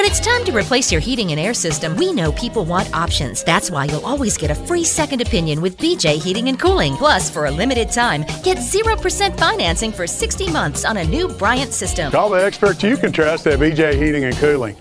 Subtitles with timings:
[0.00, 3.44] When it's time to replace your heating and air system, we know people want options.
[3.44, 6.94] That's why you'll always get a free second opinion with BJ Heating and Cooling.
[6.96, 11.74] Plus, for a limited time, get 0% financing for 60 months on a new Bryant
[11.74, 12.10] system.
[12.12, 14.74] Call the experts you can trust at BJ Heating and Cooling.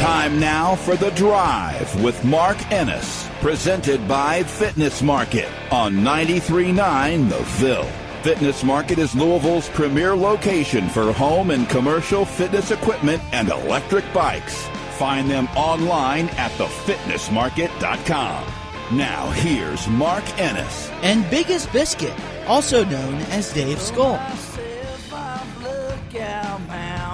[0.00, 7.38] Time now for The Drive with Mark Ennis, presented by Fitness Market on 93.9 The
[7.38, 7.90] Ville.
[8.22, 14.66] Fitness Market is Louisville's premier location for home and commercial fitness equipment and electric bikes.
[14.98, 18.44] Find them online at thefitnessmarket.com.
[18.92, 20.90] Now, here's Mark Ennis.
[21.00, 22.12] And Biggest Biscuit,
[22.46, 24.20] also known as Dave Skull.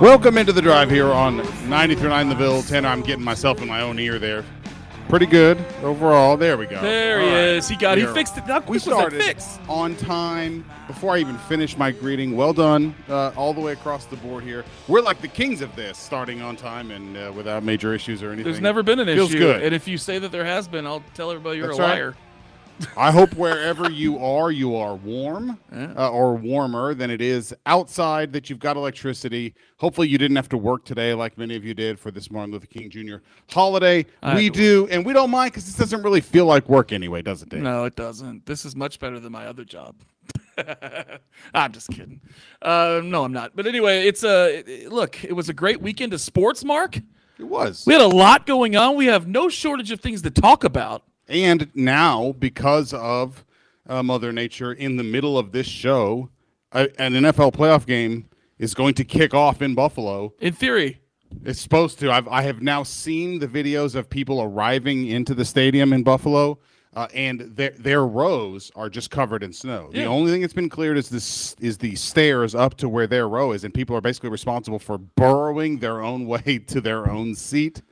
[0.00, 2.62] Welcome into the drive here on 93.9 The Ville.
[2.62, 4.44] Tanner, I'm getting myself in my own ear there.
[5.08, 6.36] Pretty good overall.
[6.36, 6.80] There we go.
[6.82, 7.40] There he All right.
[7.44, 7.68] is.
[7.68, 7.96] He got.
[7.96, 8.42] He fixed it.
[8.44, 9.58] How We quick was that started fix?
[9.68, 12.34] on time before I even finished my greeting.
[12.36, 14.64] Well done, uh, all the way across the board here.
[14.88, 18.26] We're like the kings of this, starting on time and uh, without major issues or
[18.32, 18.44] anything.
[18.50, 19.38] There's never been an Feels issue.
[19.38, 19.62] good.
[19.62, 21.88] And if you say that there has been, I'll tell everybody you're That's a right.
[21.90, 22.14] liar.
[22.96, 28.32] I hope wherever you are, you are warm uh, or warmer than it is outside,
[28.32, 29.54] that you've got electricity.
[29.78, 32.52] Hopefully, you didn't have to work today like many of you did for this Martin
[32.52, 33.16] Luther King Jr.
[33.50, 34.04] holiday.
[34.22, 37.22] I we do, and we don't mind because this doesn't really feel like work anyway,
[37.22, 37.62] does it, Dave?
[37.62, 38.44] No, it doesn't.
[38.46, 39.96] This is much better than my other job.
[41.54, 42.20] I'm just kidding.
[42.62, 43.54] Uh, no, I'm not.
[43.54, 45.22] But anyway, it's a it- it- look.
[45.24, 46.96] It was a great weekend of sports, Mark.
[47.38, 47.84] It was.
[47.86, 48.96] We had a lot going on.
[48.96, 51.02] We have no shortage of things to talk about.
[51.28, 53.44] And now, because of
[53.88, 56.30] uh, Mother Nature, in the middle of this show,
[56.72, 58.28] an NFL playoff game
[58.58, 60.32] is going to kick off in Buffalo.
[60.40, 61.00] In theory,
[61.44, 62.10] It's supposed to.
[62.12, 66.58] I've, I have now seen the videos of people arriving into the stadium in Buffalo,
[66.94, 69.90] uh, and their their rows are just covered in snow.
[69.92, 73.28] The only thing that's been cleared is this is the stairs up to where their
[73.28, 77.34] row is, and people are basically responsible for burrowing their own way to their own
[77.34, 77.82] seat.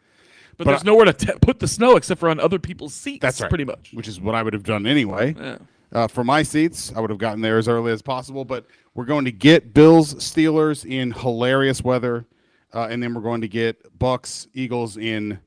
[0.57, 2.95] But, But there's I- nowhere to t- put the snow except for on other people's
[2.95, 3.23] seats.
[3.23, 3.49] That's right.
[3.49, 3.91] Pretty much.
[3.93, 5.35] Which is what I would have done anyway.
[5.39, 5.59] Yeah.
[5.93, 8.45] Uh, for my seats, I would have gotten there as early as possible.
[8.45, 12.27] But we're going to get Bills Steelers in hilarious weather,
[12.73, 15.39] uh, and then we're going to get Bucks Eagles in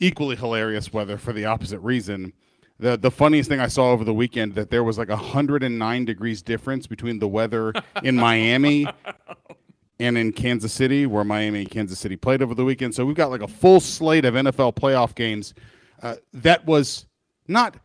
[0.00, 2.32] equally hilarious weather for the opposite reason.
[2.80, 6.04] The the funniest thing I saw over the weekend that there was like a 109
[6.04, 7.72] degrees difference between the weather
[8.02, 8.86] in Miami
[9.98, 12.94] and in Kansas City, where Miami and Kansas City played over the weekend.
[12.94, 15.54] So we've got like a full slate of NFL playoff games
[16.02, 17.06] uh, that was
[17.46, 17.76] not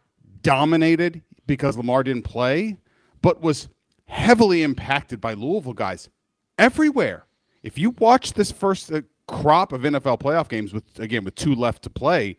[0.41, 2.77] dominated because Lamar didn't play,
[3.21, 3.69] but was
[4.05, 6.09] heavily impacted by Louisville guys
[6.57, 7.25] everywhere.
[7.63, 11.53] If you watch this first uh, crop of NFL playoff games with again with two
[11.53, 12.37] left to play,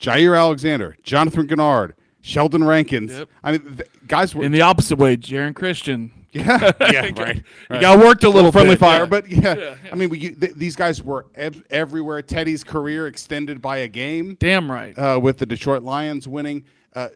[0.00, 3.12] Jaire Alexander, Jonathan Greenard, Sheldon Rankins.
[3.12, 3.28] Yep.
[3.44, 6.10] I mean, guys were In the opposite way, Geron Christian.
[6.46, 7.42] yeah, yeah, right.
[7.70, 9.06] You got worked a little friendly bit, fire, yeah.
[9.06, 12.22] but yeah, Yeah, I mean, we, th- these guys were ev- everywhere.
[12.22, 14.96] Teddy's career extended by a game Damn right.
[14.98, 16.64] uh, with the Detroit Lions winning.
[16.94, 17.08] Uh,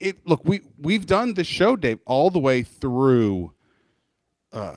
[0.00, 3.52] it look we we've done the show, Dave, all the way through
[4.52, 4.76] uh,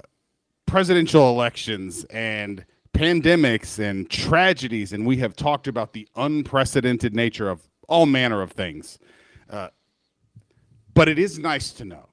[0.65, 7.67] presidential elections and pandemics and tragedies, and we have talked about the unprecedented nature of
[7.87, 8.99] all manner of things.
[9.49, 9.69] Uh,
[10.93, 12.09] but it is nice to know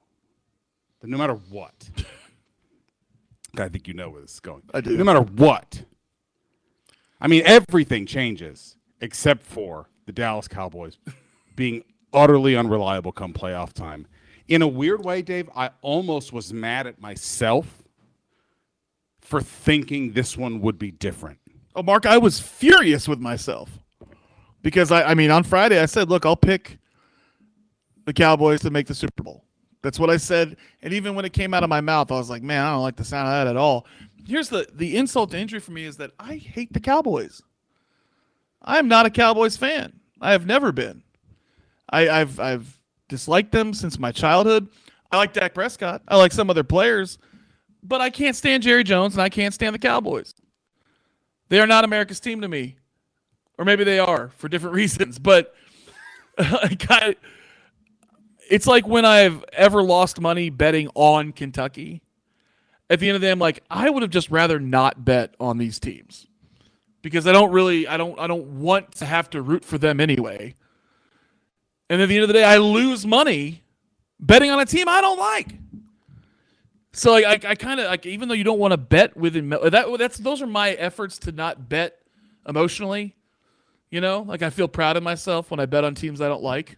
[1.09, 1.89] no matter what,
[3.57, 4.63] I think you know where this is going.
[4.73, 4.97] I do.
[4.97, 5.83] No matter what,
[7.19, 10.97] I mean, everything changes except for the Dallas Cowboys
[11.55, 14.07] being utterly unreliable come playoff time.
[14.47, 17.83] In a weird way, Dave, I almost was mad at myself
[19.21, 21.39] for thinking this one would be different.
[21.75, 23.79] Oh, Mark, I was furious with myself
[24.61, 26.79] because I, I mean, on Friday I said, "Look, I'll pick
[28.05, 29.45] the Cowboys to make the Super Bowl."
[29.81, 32.29] That's what I said, and even when it came out of my mouth, I was
[32.29, 33.87] like, "Man, I don't like the sound of that at all."
[34.27, 37.41] Here's the the insult to injury for me is that I hate the Cowboys.
[38.61, 39.99] I am not a Cowboys fan.
[40.21, 41.03] I have never been.
[41.89, 42.79] I, I've I've
[43.09, 44.67] disliked them since my childhood.
[45.11, 46.03] I like Dak Prescott.
[46.07, 47.17] I like some other players,
[47.83, 50.33] but I can't stand Jerry Jones and I can't stand the Cowboys.
[51.49, 52.77] They are not America's team to me.
[53.57, 55.19] Or maybe they are for different reasons.
[55.19, 55.53] But
[56.37, 57.15] I,
[58.51, 62.01] it's like when I've ever lost money betting on Kentucky.
[62.89, 65.33] At the end of the day, I'm like, I would have just rather not bet
[65.39, 66.27] on these teams
[67.01, 70.01] because I don't really, I don't, I don't want to have to root for them
[70.01, 70.55] anyway.
[71.89, 73.63] And at the end of the day, I lose money
[74.19, 75.47] betting on a team I don't like.
[76.91, 79.47] So like, I, I kind of like, even though you don't want to bet within
[79.47, 81.97] that, that's those are my efforts to not bet
[82.45, 83.15] emotionally.
[83.89, 86.43] You know, like I feel proud of myself when I bet on teams I don't
[86.43, 86.77] like.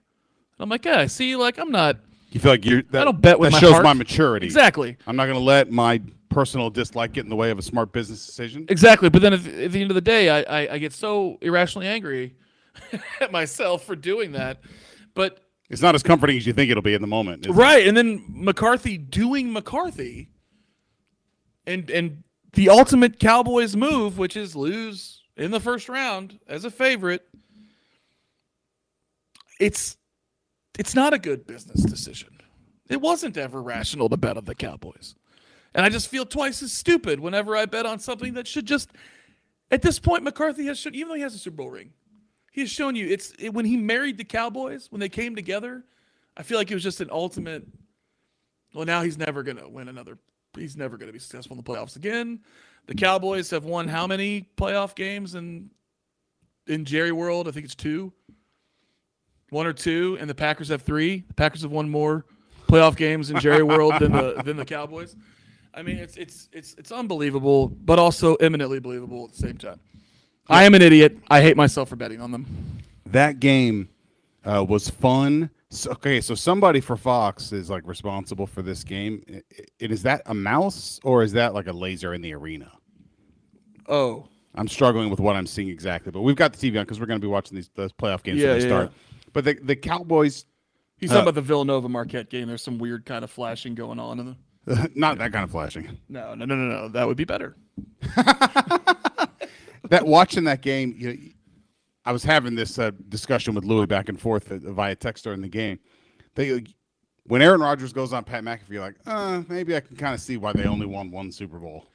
[0.60, 1.98] I'm like, yeah, I see, like I'm not.
[2.32, 2.82] You feel like you're.
[2.92, 3.84] That, I don't bet with that my shows heart.
[3.84, 4.46] my maturity.
[4.46, 4.98] Exactly.
[5.06, 7.92] I'm not going to let my personal dislike get in the way of a smart
[7.92, 8.66] business decision.
[8.70, 9.10] Exactly.
[9.10, 11.38] But then at the, at the end of the day, I, I, I get so
[11.42, 12.36] irrationally angry
[13.22, 14.62] at myself for doing that.
[15.14, 17.46] But It's not as comforting as you think it'll be in the moment.
[17.46, 17.60] is it?
[17.60, 20.30] right, and then McCarthy doing McCarthy,
[21.68, 22.24] and and
[22.54, 27.28] the ultimate Cowboys move, which is lose in the first round as a favorite.
[29.60, 29.98] It's
[30.78, 32.30] it's not a good business decision.
[32.90, 35.16] It wasn't ever rational to bet on the Cowboys.
[35.74, 38.92] And I just feel twice as stupid whenever I bet on something that should just
[39.72, 41.92] at this point McCarthy has shown even though he has a Super Bowl ring,
[42.52, 45.84] he has shown you it's it, when he married the Cowboys, when they came together,
[46.38, 47.66] I feel like it was just an ultimate
[48.74, 50.18] well now he's never going to win another
[50.56, 52.40] he's never going to be successful in the playoffs again.
[52.86, 55.72] The Cowboys have won how many playoff games in
[56.68, 57.48] in Jerry World?
[57.48, 58.14] I think it's two.
[59.54, 61.24] One or two, and the Packers have three.
[61.28, 62.26] The Packers have won more
[62.68, 65.16] playoff games in Jerry World than the than the Cowboys.
[65.76, 69.80] I mean, it's it's it's it's unbelievable, but also eminently believable at the same time.
[70.50, 71.18] I am an idiot.
[71.30, 72.46] I hate myself for betting on them.
[73.06, 73.90] That game
[74.44, 75.50] uh, was fun.
[75.70, 79.24] So, okay, so somebody for Fox is like responsible for this game.
[79.30, 82.72] I- I- is that a mouse or is that like a laser in the arena?
[83.88, 87.00] Oh, I'm struggling with what I'm seeing exactly, but we've got the TV on because
[87.00, 88.92] we're going to be watching these those playoff games Yeah, when they yeah, start.
[89.34, 90.46] But the the Cowboys,
[90.98, 92.48] he's Uh, talking about the Villanova Marquette game.
[92.48, 94.26] There's some weird kind of flashing going on in
[94.66, 94.90] the.
[94.96, 95.98] not that kind of flashing.
[96.08, 96.88] No, no, no, no, no.
[96.90, 97.58] That would be better.
[99.90, 101.20] that watching that game, you know,
[102.06, 105.42] I was having this uh, discussion with Louis back and forth uh, via text during
[105.42, 105.80] the game.
[106.36, 106.64] They,
[107.26, 110.20] when Aaron Rodgers goes on Pat McAfee, you're like, uh, maybe I can kind of
[110.20, 111.86] see why they only won one Super Bowl,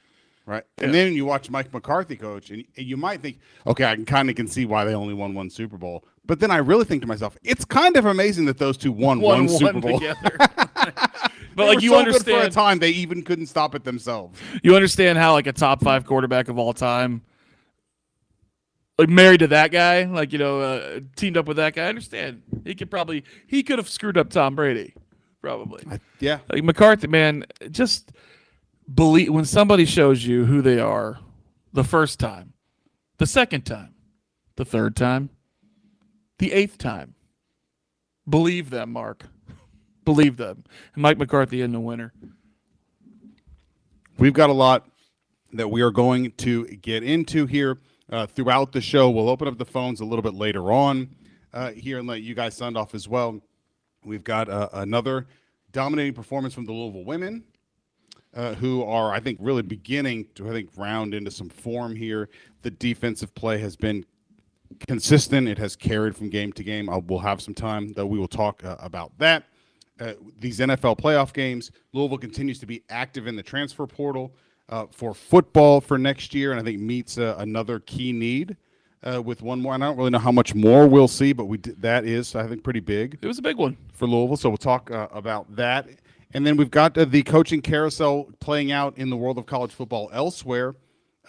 [0.45, 0.63] right?
[0.79, 4.05] And then you watch Mike McCarthy coach, and, and you might think, okay, I can
[4.05, 6.05] kind of can see why they only won one Super Bowl.
[6.29, 9.19] But then I really think to myself, it's kind of amazing that those two won
[9.19, 9.99] one, Super Bowl.
[9.99, 10.37] together.
[11.49, 13.83] They but like were you so good for a time they even couldn't stop it
[13.83, 14.39] themselves.
[14.63, 17.23] you understand how like a top five quarterback of all time,
[18.97, 21.85] like married to that guy, like you know, uh, teamed up with that guy.
[21.85, 24.93] I understand he could probably he could have screwed up Tom Brady,
[25.41, 25.83] probably.
[26.19, 28.11] Yeah, Like McCarthy, man, just
[28.93, 31.19] believe when somebody shows you who they are
[31.73, 32.53] the first time,
[33.17, 33.95] the second time,
[34.55, 35.31] the third time,
[36.39, 37.13] the eighth time.
[38.27, 39.25] Believe them, Mark.
[40.03, 40.63] Believe them.
[40.95, 42.13] And Mike McCarthy in the winner.
[44.17, 44.89] We've got a lot
[45.53, 47.79] that we are going to get into here
[48.11, 49.09] uh, throughout the show.
[49.09, 51.15] We'll open up the phones a little bit later on
[51.53, 53.39] uh, here and let you guys sound off as well.
[54.03, 55.27] We've got uh, another
[55.71, 57.43] dominating performance from the Louisville women,
[58.33, 62.29] uh, who are, I think, really beginning to, I think, round into some form here.
[62.61, 64.05] The defensive play has been
[64.87, 65.47] consistent.
[65.47, 66.89] It has carried from game to game.
[66.89, 69.43] I will have some time that we will talk uh, about that.
[69.99, 74.31] Uh, these NFL playoff games, Louisville continues to be active in the transfer portal
[74.69, 78.55] uh, for football for next year, and I think meets uh, another key need
[79.03, 79.73] uh, with one more.
[79.73, 82.47] And I don't really know how much more we'll see, but we that is, I
[82.47, 83.77] think, pretty big It was a big one.
[83.93, 84.37] for Louisville.
[84.37, 85.87] So we'll talk uh, about that.
[86.33, 89.71] And then we've got uh, the coaching carousel playing out in the world of college
[89.71, 90.75] football elsewhere.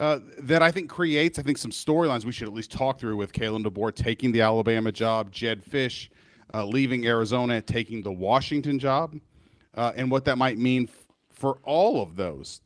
[0.01, 3.17] Uh, that I think creates, I think, some storylines we should at least talk through
[3.17, 6.09] with Kalen DeBoer taking the Alabama job, Jedd Fisch
[6.55, 9.15] uh, leaving Arizona, taking the Washington job,
[9.75, 12.61] uh, and what that might mean f- for all of those.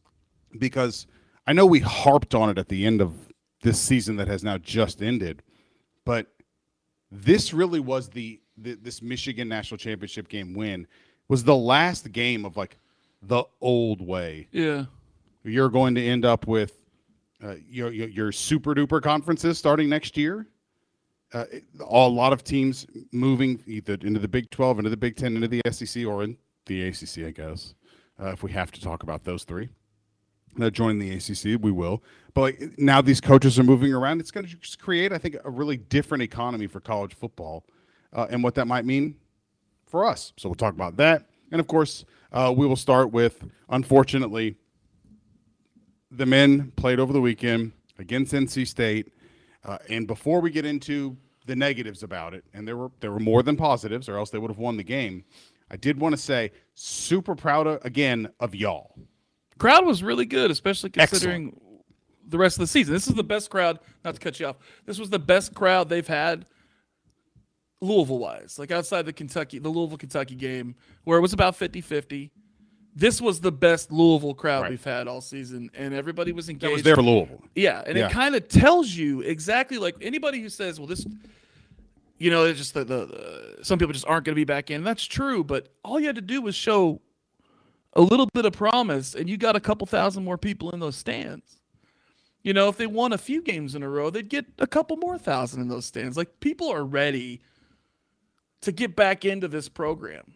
[0.58, 1.06] Because
[1.46, 3.12] I know we harped on it at the end of
[3.62, 5.42] this season that has now just ended,
[6.04, 6.28] but
[7.10, 10.86] this really was the, the this Michigan national championship game win
[11.28, 12.78] was the last game of like
[13.22, 14.48] the old way.
[14.52, 14.84] Yeah.
[15.42, 16.83] You're going to end up with
[17.42, 20.46] uh, your, your your super duper conferences starting next year.
[21.32, 21.44] Uh,
[21.80, 25.48] a lot of teams moving either into the Big 12, into the Big 10, into
[25.48, 26.36] the SEC, or in
[26.66, 27.74] the ACC, I guess.
[28.22, 29.68] Uh, if we have to talk about those three,
[30.60, 32.04] uh, join the ACC, we will.
[32.34, 34.20] But like now, these coaches are moving around.
[34.20, 37.64] It's going to just create, I think, a really different economy for college football,
[38.12, 39.16] uh, and what that might mean
[39.86, 40.32] for us.
[40.36, 44.56] So we'll talk about that, and of course, uh, we will start with, unfortunately,
[46.16, 49.12] the men played over the weekend against NC State.
[49.64, 51.16] Uh, and before we get into
[51.47, 54.38] the negatives about it, and there were there were more than positives, or else they
[54.38, 55.25] would have won the game.
[55.71, 58.94] I did want to say super proud of, again of y'all.
[59.59, 61.59] Crowd was really good, especially considering
[62.26, 62.92] the rest of the season.
[62.92, 63.78] This is the best crowd.
[64.04, 64.56] Not to cut you off.
[64.85, 66.47] This was the best crowd they've had
[67.80, 71.80] Louisville wise, like outside the Kentucky, the Louisville Kentucky game, where it was about 50
[71.80, 72.30] 50.
[72.96, 74.70] This was the best Louisville crowd Right.
[74.70, 76.70] we've had all season, and everybody was engaged.
[76.70, 77.42] That was there for Louisville.
[77.56, 78.06] Yeah, and Yeah.
[78.06, 81.04] it kind of tells you exactly like anybody who says, "Well, this,"
[82.18, 83.06] you know, it's just the, the,
[83.58, 84.84] the some people just aren't going to be back in.
[84.84, 87.00] That's true, but all you had to do was show
[87.94, 90.96] a little bit of promise, and you got a couple thousand more people in those
[90.96, 91.58] stands.
[92.44, 94.96] You know, if they won a few games in a row, they'd get a couple
[94.98, 96.16] more thousand in those stands.
[96.16, 97.40] Like people are ready
[98.60, 100.34] to get back into this program.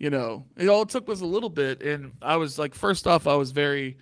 [0.00, 3.06] You know, it all it took was a little bit, and I was like, first
[3.06, 3.98] off, I was very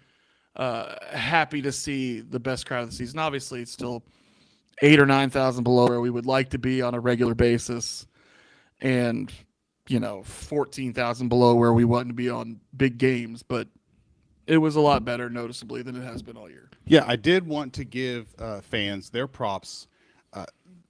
[0.55, 3.19] uh, happy to see the best crowd of the season.
[3.19, 4.05] Obviously, it's still
[4.81, 8.07] eight or nine thousand below where we would like to be on a regular basis,
[8.81, 9.33] and
[9.89, 13.43] you know, fourteen thousand below where we want to be on big games.
[13.43, 13.67] But
[14.47, 16.71] it was a lot better, noticeably, than it has been all year.
[16.87, 19.89] Yeah, I did want to give uh, fans their props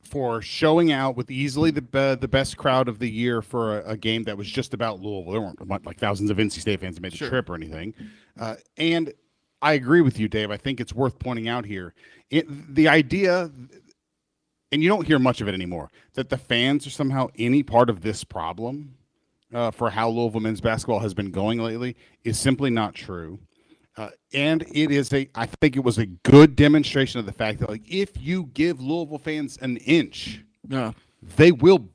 [0.09, 3.91] for showing out with easily the be- the best crowd of the year for a,
[3.91, 5.33] a game that was just about Louisville.
[5.33, 7.29] There weren't like thousands of NC State fans that made the Sure.
[7.29, 7.95] trip or anything.
[8.39, 9.13] Uh, and
[9.63, 10.51] I agree with you, Dave.
[10.51, 11.95] I think it's worth pointing out here
[12.31, 13.51] it, the idea,
[14.73, 17.91] and you don't hear much of it anymore, that the fans are somehow any part
[17.91, 18.95] of this problem
[19.53, 23.39] uh, for how Louisville men's basketball has been going lately is simply not true.
[23.99, 27.59] Uh, and it is a, I think it was a good demonstration of the fact
[27.59, 30.93] that, like, if you give Louisville fans an inch, Yeah,
[31.37, 31.89] they will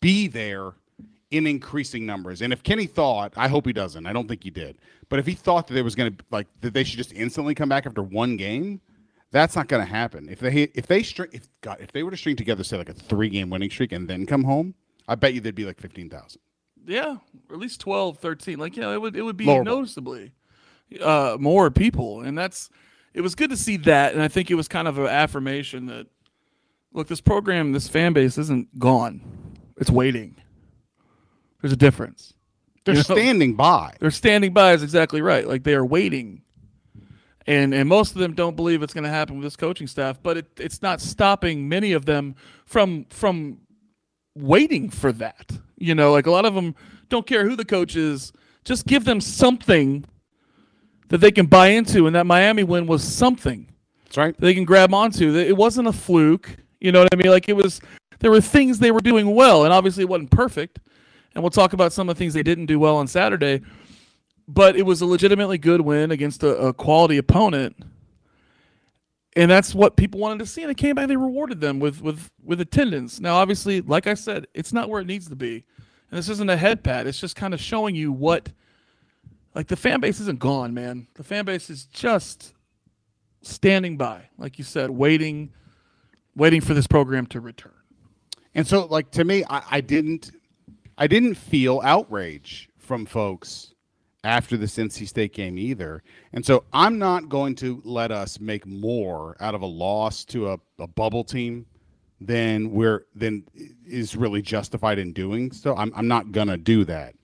[0.00, 0.72] be there
[1.30, 2.42] in increasing numbers.
[2.42, 5.26] And if Kenny thought, I hope he doesn't, I don't think he did, but if
[5.26, 7.86] he thought that there was going to, like, that they should just instantly come back
[7.86, 8.80] after one game,
[9.30, 10.28] that's not going to happen.
[10.28, 12.88] If they, if they string, if God, if they were to string together, say, like
[12.88, 14.74] a three game winning streak and then come home,
[15.06, 16.40] I bet you they'd be like 15,000.
[16.86, 17.18] yeah,
[17.48, 18.58] or at least 12, 13.
[18.58, 20.32] Like, you know, it would it would be Lower noticeably
[21.00, 22.70] uh, more people, and that's
[23.12, 25.86] it was good to see that, and I think it was kind of an affirmation
[25.86, 26.06] that
[26.92, 29.20] look, this program, this fan base isn't gone;
[29.76, 30.36] it's waiting.
[31.60, 32.34] There's a difference.
[32.84, 33.14] They're You know?
[33.16, 33.94] standing by.
[33.98, 35.48] They're standing by is exactly right.
[35.48, 36.42] Like they are waiting.
[37.46, 40.18] And and most of them don't believe it's going to happen with this coaching staff,
[40.22, 43.58] but it, it's not stopping many of them from from
[44.34, 45.50] waiting for that.
[45.76, 46.74] You know, like a lot of them
[47.10, 48.32] don't care who the coach is,
[48.64, 50.04] just give them something
[51.14, 53.68] that they can buy into and that Miami win was something
[54.06, 54.34] That's right.
[54.36, 55.36] they can grab onto.
[55.36, 56.56] It wasn't a fluke.
[56.80, 57.28] You know what I mean?
[57.28, 57.80] Like it was
[58.18, 60.80] there were things they were doing well, and obviously it wasn't perfect.
[61.32, 63.60] And we'll talk about some of the things they didn't do well on Saturday.
[64.48, 67.76] But it was a legitimately good win against a, a quality opponent.
[69.36, 70.62] And that's what people wanted to see.
[70.62, 73.20] And they came back, they rewarded them with with with attendance.
[73.20, 75.64] Now, obviously, like I said, it's not where it needs to be.
[76.10, 77.06] And this isn't a head pat.
[77.06, 78.48] It's just kind of showing you what
[79.54, 81.06] like the fan base isn't gone, man.
[81.14, 82.54] The fan base is just
[83.42, 85.52] standing by, like you said, waiting,
[86.34, 87.72] waiting for this program to return.
[88.54, 90.32] And so, like to me, I, I didn't,
[90.98, 93.74] I didn't feel outrage from folks
[94.22, 96.02] after this NC State game either.
[96.32, 100.50] And so, I'm not going to let us make more out of a loss to
[100.50, 101.66] a, a bubble team
[102.20, 103.44] than we're than
[103.86, 105.52] is really justified in doing.
[105.52, 107.14] So, I'm I'm not gonna do that.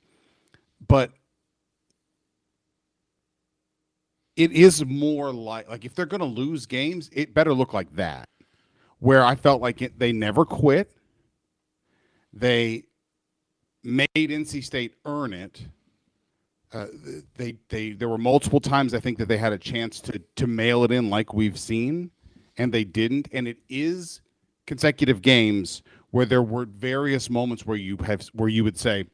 [0.86, 1.12] But
[4.40, 8.28] it is more like like if they're gonna lose games, it better look like that.
[8.98, 10.90] Where I felt like it, they never quit
[12.32, 12.84] they
[13.82, 15.62] made NC State earn it.
[16.72, 16.86] Uh,
[17.36, 20.46] they they there were multiple times I think that they had a chance to to
[20.46, 22.10] mail it in like we've seen,
[22.56, 23.28] and they didn't.
[23.32, 24.20] And it is
[24.66, 25.82] consecutive games
[26.12, 29.06] where there were various moments where you have where you would say,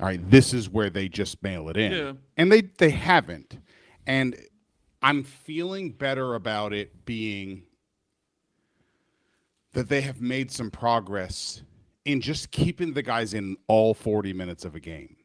[0.00, 2.12] "All right, this is where they just mail it in," Yeah.
[2.36, 3.58] and they they haven't.
[4.08, 4.34] And
[5.04, 7.64] I'm feeling better about it being
[9.74, 11.62] that they have made some progress
[12.06, 15.16] in just keeping the guys in all 40 minutes of a game.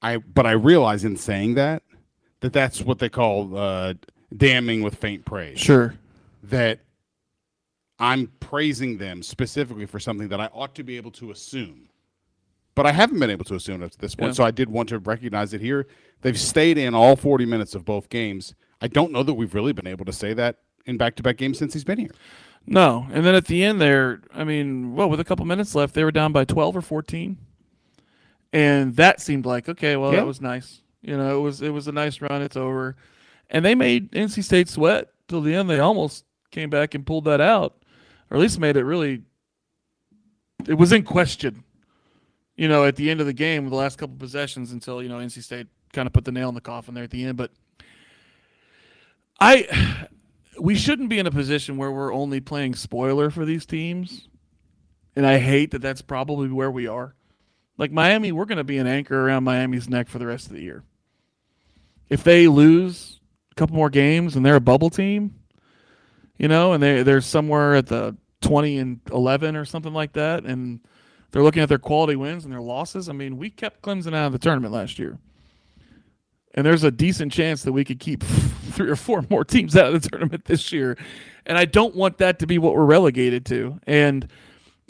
[0.00, 1.82] I but I realize in saying that
[2.40, 3.92] that that's what they call uh,
[4.34, 5.60] damning with faint praise.
[5.60, 5.92] Sure.
[6.44, 6.80] That
[7.98, 11.89] I'm praising them specifically for something that I ought to be able to assume.
[12.80, 14.30] But I haven't been able to assume up to this point.
[14.30, 14.36] Yeah.
[14.36, 15.86] So I did want to recognize it here.
[16.22, 18.54] They've stayed in all 40 minutes of both games.
[18.80, 21.36] I don't know that we've really been able to say that in back to back
[21.36, 22.12] games since he's been here.
[22.64, 23.06] No.
[23.12, 26.04] And then at the end there, I mean, well, with a couple minutes left, they
[26.04, 27.36] were down by 12 or 14.
[28.54, 30.20] And that seemed like, okay, well, Yeah.
[30.20, 30.80] that was nice.
[31.02, 32.40] You know, it was it was a nice run.
[32.40, 32.96] It's over.
[33.50, 35.68] And they made NC State sweat till the end.
[35.68, 37.76] They almost came back and pulled that out,
[38.30, 39.20] or at least made it really.
[40.66, 41.64] It was in question.
[42.60, 45.16] You know, at the end of the game, the last couple possessions until you know
[45.16, 47.38] NC State kind of put the nail in the coffin there at the end.
[47.38, 47.52] But
[49.40, 50.06] I,
[50.60, 54.28] we shouldn't be in a position where we're only playing spoiler for these teams,
[55.16, 57.14] and I hate that that's probably where we are.
[57.78, 60.52] Like Miami, we're going to be an anchor around Miami's neck for the rest of
[60.52, 60.84] the year.
[62.10, 63.20] If they lose
[63.52, 65.34] a couple more games and they're a bubble team,
[66.36, 70.44] you know, and they they're somewhere at the twenty and eleven or something like that,
[70.44, 70.80] and
[71.30, 73.08] they're looking at their quality wins and their losses.
[73.08, 75.18] I mean, we kept Clemson out of the tournament last year.
[76.54, 78.22] And there's a decent chance that we could keep
[78.72, 80.96] three or four more teams out of the tournament this year.
[81.46, 83.80] And I don't want that to be what we're relegated to.
[83.86, 84.28] And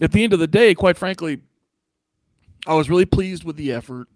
[0.00, 1.40] at the end of the day, quite frankly,
[2.66, 4.08] I was really pleased with the effort.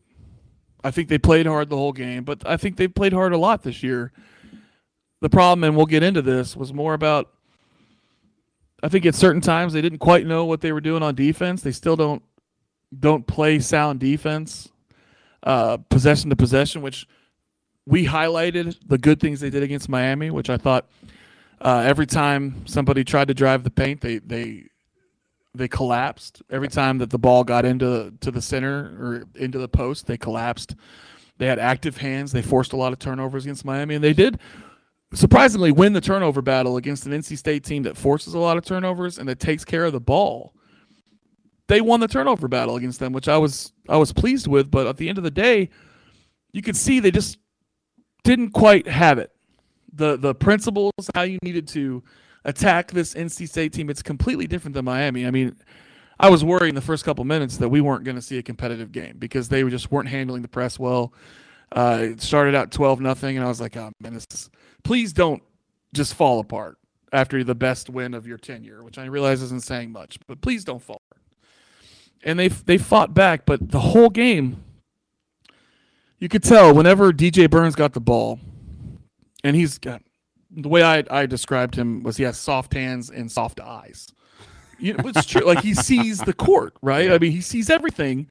[0.82, 3.38] I think they played hard the whole game, but I think they played hard a
[3.38, 4.12] lot this year.
[5.20, 7.30] The problem, and we'll get into this, was more about
[8.84, 11.62] I think at certain times they didn't quite know what they were doing on defense.
[11.62, 12.22] They still don't
[12.96, 14.68] don't play sound defense,
[15.42, 17.08] uh, possession to possession, which
[17.86, 20.86] we highlighted the good things they did against Miami, which I thought
[21.62, 24.64] uh, every time somebody tried to drive the paint, they they
[25.54, 26.42] they collapsed.
[26.50, 30.18] Every time that the ball got into to the center or into the post, they
[30.18, 30.74] collapsed.
[31.38, 32.32] They had active hands.
[32.32, 34.38] They forced a lot of turnovers against Miami, and they did
[35.14, 38.64] surprisingly win the turnover battle against an NC State team that forces a lot of
[38.64, 40.54] turnovers and that takes care of the ball.
[41.66, 44.86] They won the turnover battle against them, which I was I was pleased with, but
[44.86, 45.70] at the end of the day,
[46.52, 47.38] you could see they just
[48.22, 49.30] didn't quite have it.
[49.92, 52.02] The the principles how you needed to
[52.44, 55.26] attack this NC State team, it's completely different than Miami.
[55.26, 55.56] I mean,
[56.20, 58.42] I was worried in the first couple minutes that we weren't going to see a
[58.42, 61.14] competitive game because they just weren't handling the press well.
[61.72, 64.50] Uh, it started out 12 nothing, and I was like, oh man, this is
[64.84, 65.42] please don't
[65.92, 66.78] just fall apart
[67.12, 70.64] after the best win of your tenure, which I realize isn't saying much, but please
[70.64, 71.22] don't fall apart.
[72.22, 74.62] And they they fought back, but the whole game,
[76.18, 78.40] you could tell whenever DJ Burns got the ball,
[79.42, 80.02] and he's got
[80.50, 84.08] the way I, I described him was he has soft hands and soft eyes.
[84.78, 85.42] You know, it's true.
[85.42, 87.12] like he sees the court, right?
[87.12, 88.28] I mean, he sees everything.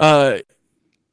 [0.00, 0.38] Uh,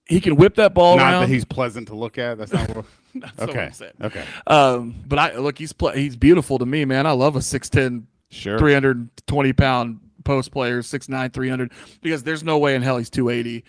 [0.06, 1.22] he can whip that ball Not around.
[1.22, 2.38] that he's pleasant to look at.
[2.38, 2.86] That's not what.
[3.16, 3.66] That's what okay.
[3.66, 3.94] I'm saying.
[4.02, 4.24] Okay.
[4.48, 7.06] Um, but I look, he's play, he's beautiful to me, man.
[7.06, 8.58] I love a 6'10", Sure.
[8.58, 11.72] 320 pound post player, 6'9", 300,
[12.02, 13.64] because there's no way in hell he's 280.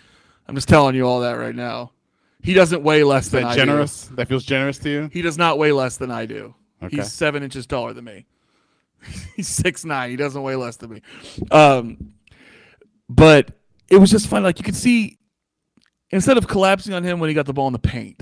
[0.47, 1.91] I'm just telling you all that right now.
[2.41, 4.07] He doesn't weigh less Is than that generous?
[4.07, 4.15] do.
[4.15, 5.09] That feels generous to you?
[5.11, 6.53] He does not weigh less than I do.
[6.83, 6.97] Okay.
[6.97, 8.25] He's seven inches taller than me.
[9.35, 10.09] he's six nine.
[10.09, 11.01] He doesn't weigh less than me.
[11.51, 12.13] Um,
[13.09, 13.51] but
[13.89, 14.43] it was just fun.
[14.43, 15.17] Like you could see,
[16.09, 18.21] instead of collapsing on him when he got the ball in the paint,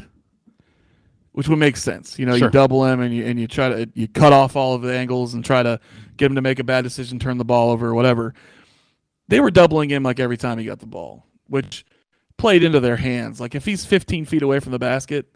[1.33, 2.19] which would make sense.
[2.19, 2.47] You know, Sure.
[2.47, 4.93] you double him and you and you try to you cut off all of the
[4.95, 5.79] angles and try to
[6.17, 8.33] get him to make a bad decision, turn the ball over or whatever.
[9.27, 11.85] They were doubling him like every time he got the ball, which
[12.37, 13.39] played into their hands.
[13.39, 15.33] Like if he's 15 feet away from the basket,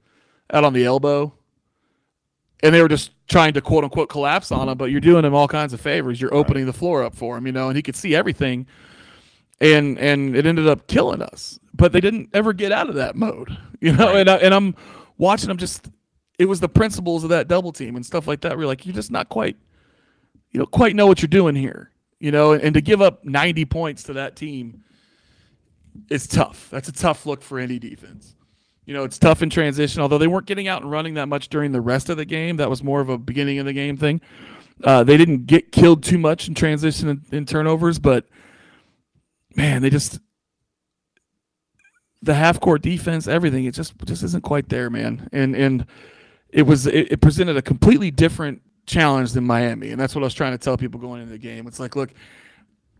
[0.52, 1.34] out on the elbow,
[2.62, 5.34] and they were just trying to quote unquote collapse on him, but you're doing him
[5.34, 6.20] all kinds of favors.
[6.20, 8.66] You're opening the floor up for him, you know, and he could see everything.
[9.62, 11.58] And and it ended up killing us.
[11.74, 14.16] But they didn't ever get out of that mode, you know.
[14.16, 14.76] And I, and I'm
[15.18, 15.90] watching them just.
[16.38, 18.58] It was the principles of that double team and stuff like that.
[18.58, 19.56] We're like, you're just not quite,
[20.52, 22.52] you don't quite know what you're doing here, you know.
[22.52, 24.84] And, and to give up 90 points to that team,
[26.10, 26.68] is tough.
[26.70, 28.36] That's a tough look for any defense.
[28.86, 31.50] You know, it's tough in transition, although they weren't getting out and running that much
[31.50, 32.58] during the rest of the game.
[32.58, 34.22] That was more of a beginning of the game thing.
[34.84, 38.28] Uh, they didn't get killed too much in transition and, and turnovers, but
[39.56, 40.20] man, they just
[42.26, 45.30] the half court defense, everything, it just just isn't quite there, man.
[45.32, 45.86] And and
[46.50, 50.26] it was it, it presented a completely different challenge than Miami, and that's what I
[50.26, 51.68] was trying to tell people going into the game.
[51.68, 52.12] It's like, look,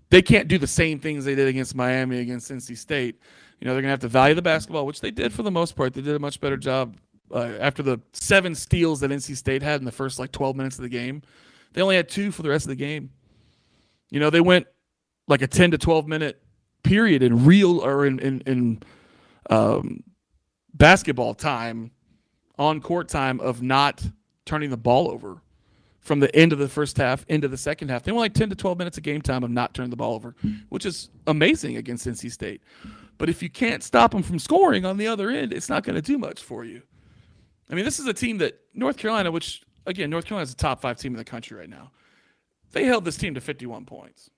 [0.10, 3.20] they can't do the same things they did against Miami against NC State.
[3.60, 5.76] You know, they're gonna have to value the basketball, which they did for the most
[5.76, 5.94] part.
[5.94, 6.96] They did a much better job
[7.34, 10.78] uh, after the seven steals that NC State had in the first like 12 minutes
[10.78, 11.24] of the game.
[11.74, 13.10] They only had two for the rest of the game.
[14.12, 14.68] You know, they went
[15.28, 16.42] like a 10 to 12 minute
[16.84, 18.84] period in real or in in, in
[19.50, 20.04] um,
[20.74, 21.92] basketball time,
[22.58, 24.04] on court time of not
[24.46, 25.42] turning the ball over
[26.00, 28.04] from the end of the first half into the second half.
[28.04, 30.14] They went like 10 to 12 minutes of game time of not turning the ball
[30.14, 30.36] over,
[30.70, 32.62] which is amazing against NC State.
[33.18, 35.96] But if you can't stop them from scoring on the other end, it's not going
[35.96, 36.84] to do much for you.
[37.70, 40.56] I mean, this is a team that North Carolina, which again, North Carolina is a
[40.56, 41.92] top five team in the country right now.
[42.72, 44.30] They held this team to 51 points.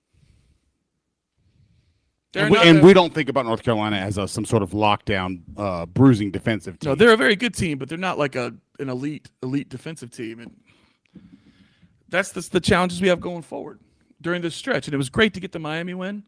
[2.38, 5.42] And we, and we don't think about North Carolina as a, some sort of lockdown,
[5.58, 6.92] uh, bruising defensive team.
[6.92, 10.12] No, they're a very good team, but they're not like a an elite elite defensive
[10.12, 10.56] team, and
[12.10, 13.80] that's the, the challenges we have going forward
[14.22, 14.88] during this stretch.
[14.88, 16.24] And it was great to get the Miami win,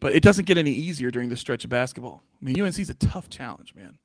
[0.00, 2.22] but it doesn't get any easier during this stretch of basketball.
[2.40, 3.98] I mean, UNC's a tough challenge, man.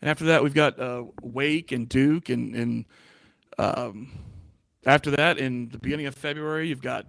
[0.00, 2.84] And after that, we've got uh, Wake and Duke, and and
[3.58, 4.10] um,
[4.86, 7.06] after that, in the beginning of February, you've got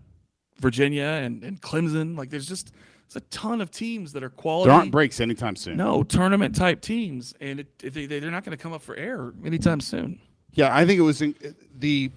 [0.59, 2.17] Virginia and, and Clemson.
[2.17, 2.73] Like, there's just
[3.11, 4.69] there's a ton of teams that are quality.
[4.69, 5.77] There aren't breaks anytime soon.
[5.77, 9.33] No tournament type teams, and it, they they're not going to come up for air
[9.45, 10.19] anytime soon.
[10.53, 11.35] Yeah, I think it was in,
[11.77, 12.11] the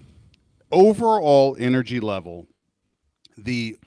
[0.71, 2.47] overall energy level,
[3.37, 3.77] the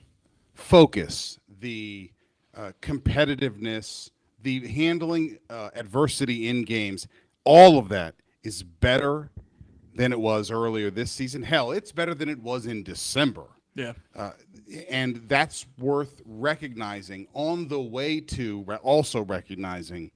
[0.53, 2.11] focus, the
[2.55, 7.07] uh, competitiveness, the handling uh, adversity in games,
[7.43, 9.31] all of that is better
[9.95, 11.43] than it was earlier this season.
[11.43, 13.47] Hell, it's better than it was in December.
[13.75, 13.93] Yeah.
[14.15, 14.31] Uh,
[14.89, 20.11] and that's worth recognizing on the way to re- also recognizing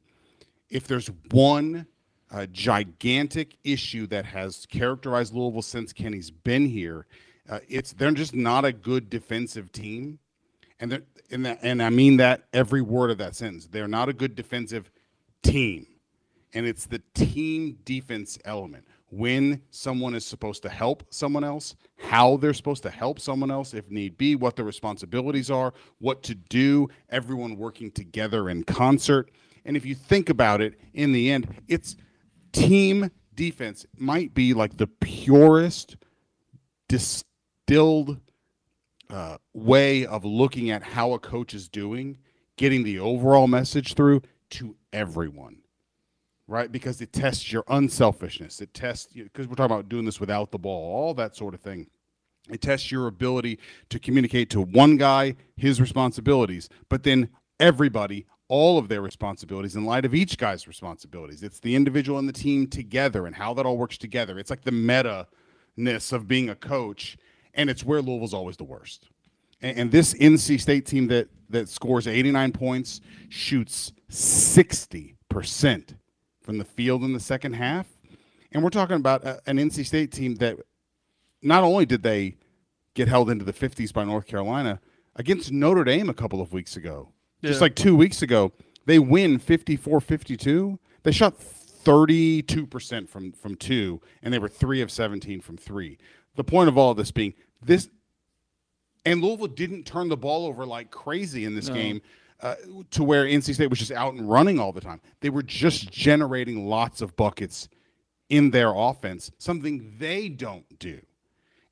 [0.69, 1.85] if there's one
[2.31, 7.05] uh, gigantic issue that has characterized Louisville since Kenny's been here,
[7.49, 10.19] uh, it's they're just not a good defensive team,
[10.79, 13.67] and and that, and I mean that every word of that sentence.
[13.67, 14.89] They're not a good defensive
[15.43, 15.85] team,
[16.53, 22.35] and it's the team defense element when someone is supposed to help someone else, how
[22.37, 26.33] they're supposed to help someone else if need be, what the responsibilities are, what to
[26.33, 29.29] do, everyone working together in concert.
[29.65, 31.95] And if you think about it, in the end, it's
[32.53, 35.95] team defense might be like the purest
[36.89, 38.19] distilled
[39.11, 42.17] uh, way of looking at how a coach is doing,
[42.57, 45.62] getting the overall message through to everyone
[46.47, 46.71] right?
[46.71, 48.61] Because it tests your unselfishness.
[48.61, 51.61] It tests because we're talking about doing this without the ball, all that sort of
[51.61, 51.87] thing.
[52.49, 57.29] It tests your ability to communicate to one guy his responsibilities, but then
[57.59, 61.41] everybody all of their responsibilities in light of each guy's responsibilities.
[61.41, 64.37] It's the individual and the team together and how that all works together.
[64.37, 65.27] It's like the meta
[65.77, 67.17] ness of being a coach,
[67.53, 69.07] and it's where Louisville's always the worst.
[69.61, 75.95] And, and this NC State team that that scores 89 points shoots 60 percent
[76.43, 77.87] from the field in the second half.
[78.51, 80.57] And we're talking about a, an NC State team that
[81.41, 82.37] not only did they
[82.93, 84.79] get held into the 50s by North Carolina
[85.15, 87.09] against Notre Dame a couple of weeks ago,
[87.41, 87.49] yeah.
[87.49, 88.51] just like two weeks ago,
[88.85, 90.79] they win 54 52.
[91.03, 91.39] They shot
[91.83, 95.97] 32% from, from two, and they were three of 17 from three.
[96.35, 97.89] The point of all of this being this,
[99.05, 101.75] and Louisville didn't turn the ball over like crazy in this no.
[101.75, 102.01] game
[102.91, 105.01] to where NC State was just out and running all the time.
[105.21, 107.69] They were just generating lots of buckets
[108.29, 110.99] in their offense, something they don't do.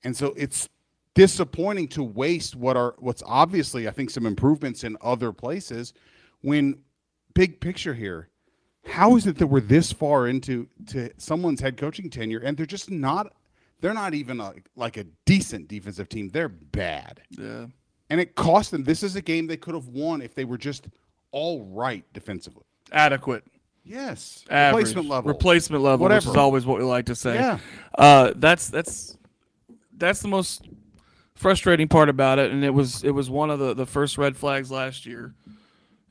[0.03, 0.69] And so it's
[1.13, 5.93] disappointing to waste what are what's obviously I think some improvements in other places
[6.41, 6.81] when
[7.33, 8.29] big picture here
[8.85, 12.65] how is it that we're this far into to someone's head coaching tenure and they're
[12.65, 13.33] just not
[13.81, 17.65] they're not even a, like a decent defensive team they're bad yeah
[18.11, 18.83] and it cost them.
[18.83, 20.89] This is a game they could have won if they were just
[21.31, 22.65] all right defensively.
[22.91, 23.45] Adequate.
[23.85, 24.43] Yes.
[24.49, 24.87] Average.
[24.87, 25.27] Replacement level.
[25.29, 26.27] Replacement level, Whatever.
[26.27, 27.35] which is always what we like to say.
[27.35, 27.59] Yeah.
[27.97, 29.17] Uh, that's that's
[29.95, 30.67] that's the most
[31.35, 34.35] frustrating part about it, and it was it was one of the the first red
[34.35, 35.33] flags last year.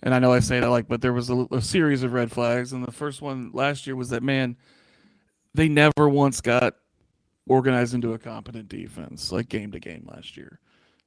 [0.03, 2.33] And I know I say that like, but there was a, a series of red
[2.33, 4.57] flags, and the first one last year was that man,
[5.53, 6.77] they never once got
[7.47, 10.61] organized into a competent defense like game to game last year.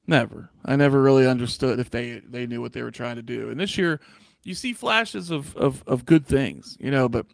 [0.06, 0.50] Never.
[0.66, 3.50] I never really understood if they they knew what they were trying to do.
[3.50, 4.00] And this year,
[4.44, 7.08] you see flashes of of, of good things, you know.
[7.08, 7.26] But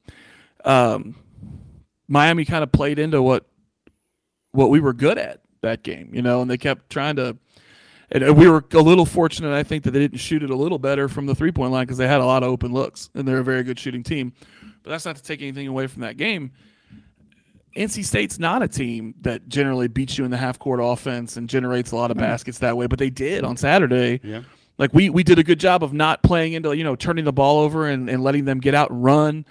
[0.64, 1.16] um,
[2.08, 3.46] Miami kind of played into what
[4.52, 7.38] what we were good at that game, you know, and they kept trying to.
[8.12, 10.80] And we were a little fortunate, I think, that they didn't shoot it a little
[10.80, 13.28] better from the three point line because they had a lot of open looks, and
[13.28, 14.34] they're a very good shooting team.
[14.84, 16.52] But that's not to take anything away from that game.
[17.76, 21.50] NC State's not a team that generally beats you in the half court offense and
[21.50, 22.22] generates a lot of mm.
[22.22, 24.20] baskets that way, but they did on Saturday.
[24.24, 24.44] Yeah.
[24.78, 27.34] Like we we did a good job of not playing into you know turning the
[27.34, 29.46] ball over and, and letting them get out and run.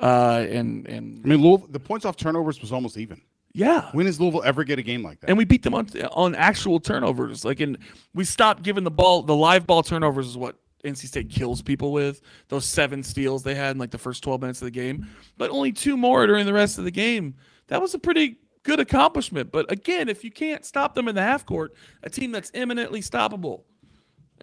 [0.00, 3.20] Uh, and and I mean Louisville, the points off turnovers was almost even.
[3.52, 3.90] Yeah.
[3.92, 5.28] When does Louisville ever get a game like that?
[5.28, 7.44] And we beat them on on actual turnovers.
[7.44, 7.76] Like and
[8.14, 11.92] we stopped giving the ball the live ball turnovers is what NC State kills people
[11.92, 12.22] with.
[12.48, 15.50] Those seven steals they had in like the first 12 minutes of the game, but
[15.50, 17.34] only two more during the rest of the game
[17.70, 19.50] that was a pretty good accomplishment.
[19.50, 23.00] But again, if you can't stop them in the half court, a team that's eminently
[23.00, 23.62] stoppable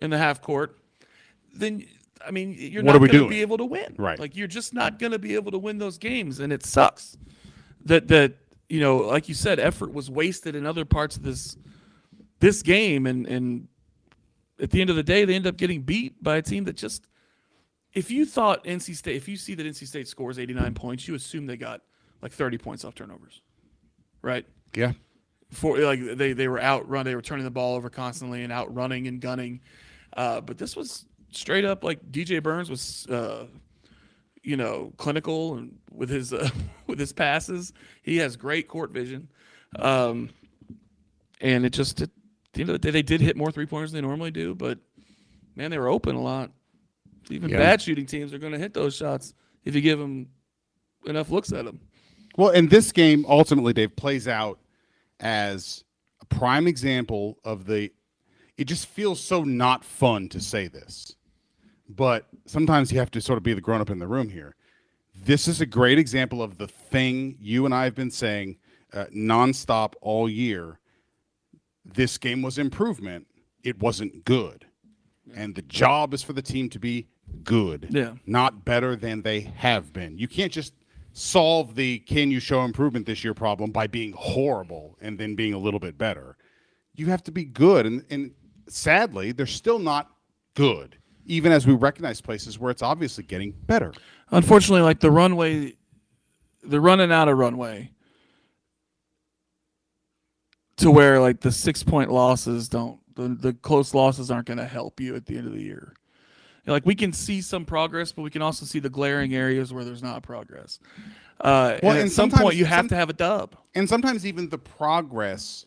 [0.02, 0.78] in the half court,
[1.54, 1.86] then
[2.26, 3.96] I mean you're what not going to be able to win.
[3.98, 4.18] Right.
[4.18, 7.18] Like you're just not going to be able to win those games, and it sucks
[7.86, 8.36] that that
[8.70, 11.58] you know, like you said, effort was wasted in other parts of this
[12.40, 13.68] this game, and and
[14.60, 16.76] at the end of the day, they end up getting beat by a team that
[16.76, 17.06] just.
[17.94, 21.16] If you thought NC State, if you see that NC State scores 89 points, you
[21.16, 21.82] assume they got
[22.22, 23.42] like 30 points off turnovers,
[24.22, 24.46] right?
[24.76, 24.94] Yeah.
[25.52, 29.08] For like they they were outrun, they were turning the ball over constantly and outrunning
[29.08, 29.62] and gunning.
[30.16, 33.46] Uh, but this was straight up like DJ Burns was, uh,
[34.44, 36.50] you know, clinical and with his uh,
[36.88, 37.72] with his passes.
[38.04, 39.30] He has great court vision,
[39.80, 40.30] um,
[41.40, 42.10] and it just it,
[42.56, 44.80] you know they did hit more three pointers than they normally do, but
[45.56, 46.52] man, they were open a lot.
[47.30, 47.58] Even Yeah.
[47.58, 50.28] bad shooting teams are going to hit those shots if you give them
[51.06, 51.80] enough looks at them.
[52.38, 54.60] Well, and this game ultimately, Dave, plays out
[55.20, 55.84] as
[56.22, 57.92] a prime example of the.
[58.58, 61.16] It just feels so not fun to say this,
[61.90, 64.56] but sometimes you have to sort of be the grown up in the room here.
[65.16, 68.58] This is a great example of the thing you and I have been saying
[68.94, 70.80] uh, nonstop all year.
[71.86, 73.28] This game was improvement.
[73.64, 74.66] It wasn't good.
[75.36, 77.08] And the job is for the team to be
[77.44, 78.14] good, Yeah.
[78.26, 80.18] not better than they have been.
[80.18, 80.74] You can't just
[81.18, 85.56] solve the can you show improvement this year problem by being horrible and then being
[85.56, 86.38] a little bit better.
[86.94, 87.88] You have to be good.
[87.88, 88.32] And, and
[88.68, 90.12] sadly, they're still not
[90.54, 93.94] good, even as we recognize places where it's obviously getting better.
[94.30, 95.74] Unfortunately, like the runway,
[96.62, 97.90] they're running out of runway
[100.76, 104.68] to where like the six point losses don't, the, the close losses aren't going to
[104.68, 105.96] help you at the end of the year.
[106.68, 109.84] Like we can see some progress, but we can also see the glaring areas where
[109.86, 110.80] there's not progress.
[111.40, 113.56] Uh, Well, and and at some sometimes- point, you have some- to have a dub.
[113.76, 115.66] and sometimes even the progress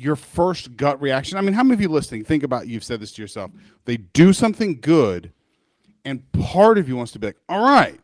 [0.00, 3.00] your first gut reaction i mean how many of you listening think about you've said
[3.00, 3.50] this to yourself
[3.84, 5.32] they do something good
[6.04, 7.98] and part of you wants to be like all right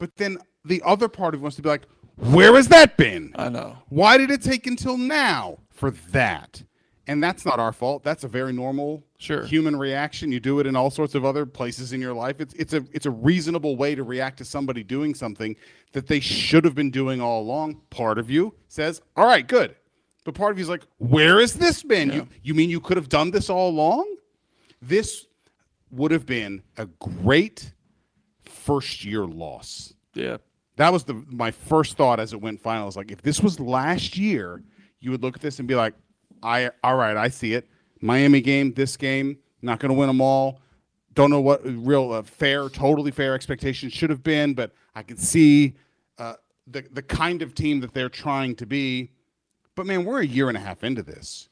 [0.00, 1.82] but then the other part of you wants to be like
[2.16, 3.78] where has that been I know.
[3.88, 6.64] why did it take until now for that
[7.06, 8.02] and that's not our fault.
[8.04, 9.44] That's a very normal Sure.
[9.44, 10.30] human reaction.
[10.32, 12.40] You do it in all sorts of other places in your life.
[12.40, 15.56] It's, it's a it's a reasonable way to react to somebody doing something
[15.92, 17.80] that they should have been doing all along.
[17.90, 19.74] Part of you says all right good.
[20.24, 22.12] But part of you is like where has this been?
[22.12, 24.16] You you mean you could have done this all along?
[24.80, 25.26] This
[25.90, 27.72] would have been a great
[28.44, 29.94] first year loss.
[30.14, 30.36] Yeah.
[30.76, 32.88] that was the my first thought as it went final.
[32.88, 34.62] Is like if this was last year,
[35.00, 35.94] you would look at this and be like,
[36.42, 37.68] I all right, I see it.
[38.00, 40.60] Miami game, this game, not going to win them all.
[41.14, 45.16] Don't know what real uh, fair, totally fair expectations should have been, but I can
[45.16, 45.74] see
[46.18, 46.34] uh,
[46.66, 49.10] the the kind of team that they're trying to be.
[49.74, 51.48] But man, we're a year and a half into this.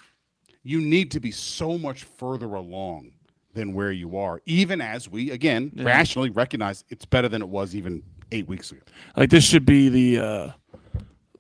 [0.63, 3.13] You need to be so much further along
[3.55, 7.75] than where you are, even as we again rationally recognize it's better than it was
[7.75, 8.81] even eight weeks ago.
[9.17, 10.51] Like this should be the uh,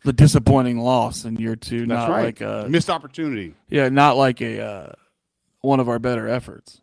[0.04, 2.24] the disappointing loss in year two, That's not right.
[2.24, 3.54] like a Missed opportunity.
[3.68, 4.92] Yeah, not like a uh,
[5.60, 6.80] one of our better efforts.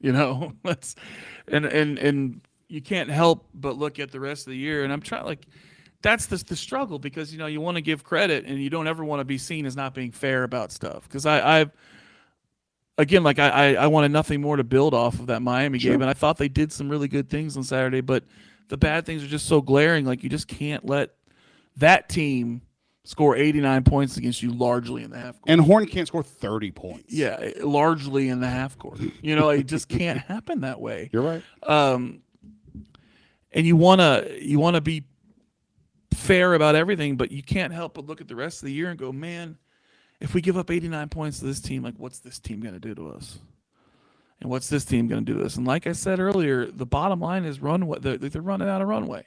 [0.00, 0.96] You know, that's
[1.48, 4.84] and and and you can't help but look at the rest of the year.
[4.84, 5.46] And I'm trying like
[6.02, 8.86] that's the the struggle because you know you want to give credit and you don't
[8.86, 11.04] ever want to be seen as not being fair about stuff.
[11.04, 11.70] Because I I've
[12.98, 16.00] again like I, I I wanted nothing more to build off of that Miami game,
[16.00, 18.24] and I thought they did some really good things on Saturday, but
[18.68, 20.04] the bad things are just so glaring.
[20.04, 21.10] Like you just can't let
[21.80, 22.62] that team
[23.04, 25.48] score 89 points against you largely in the half court.
[25.48, 27.12] And Horne can't score 30 points.
[27.12, 29.00] Yeah, eh, largely in the half court.
[29.20, 31.10] You know, it just can't happen that way.
[31.12, 31.42] You're right.
[31.62, 32.22] Um,
[33.52, 35.04] and you wanna you wanna be
[36.14, 38.90] fair about everything, but you can't help but look at the rest of the year
[38.90, 39.56] and go, man,
[40.20, 42.94] if we give up 89 points to this team, like what's this team gonna do
[42.94, 43.38] to us?
[44.40, 45.56] And what's this team gonna do to us?
[45.56, 47.98] And like I said earlier, the bottom line is runway.
[48.00, 49.26] They're, they're running out of runway,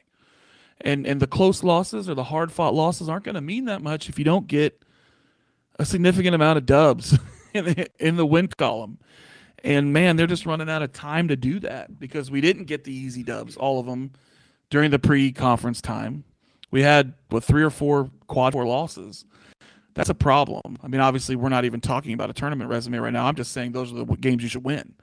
[0.82, 4.10] and and the close losses or the hard fought losses aren't gonna mean that much
[4.10, 4.84] if you don't get
[5.80, 7.18] a significant amount of dubs
[7.54, 9.00] in the, in the win column.
[9.64, 12.84] And man, they're just running out of time to do that because we didn't get
[12.84, 14.12] the easy dubs, all of them,
[14.70, 16.26] during the pre-conference time.
[16.70, 19.26] We had what three or four quad four losses.
[19.94, 20.78] That's a problem.
[20.84, 23.28] I mean, obviously, we're not even talking about a tournament resume right now.
[23.28, 24.96] I'm just saying those are the games you should win.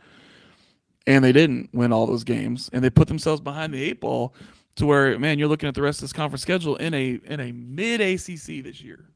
[1.07, 4.35] And they didn't win all those games, and they put themselves behind the eight ball
[4.77, 7.41] to where, man, you're looking at the rest of this conference schedule in a in
[7.41, 9.07] a mid ACC this year.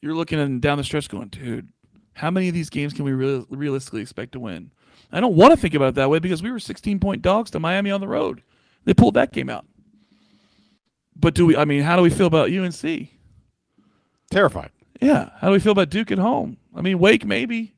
[0.00, 1.68] You're looking down the stretch, going, dude,
[2.14, 4.70] how many of these games can we real, realistically expect to win?
[5.10, 7.50] I don't want to think about it that way because we were 16 point dogs
[7.52, 8.42] to Miami on the road.
[8.84, 9.66] They pulled that game out.
[11.16, 11.56] But do we?
[11.56, 13.08] I mean, how do we feel about UNC?
[14.30, 14.70] Terrified.
[15.00, 15.30] Yeah.
[15.38, 16.58] How do we feel about Duke at home?
[16.74, 17.74] I mean, Wake maybe.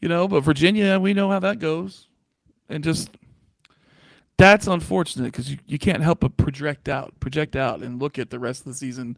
[0.00, 2.08] You know, but Virginia, we know how that goes.
[2.68, 3.10] And just
[4.44, 8.28] that's unfortunate because you, you can't help but project out, project out and look at
[8.28, 9.16] the rest of the season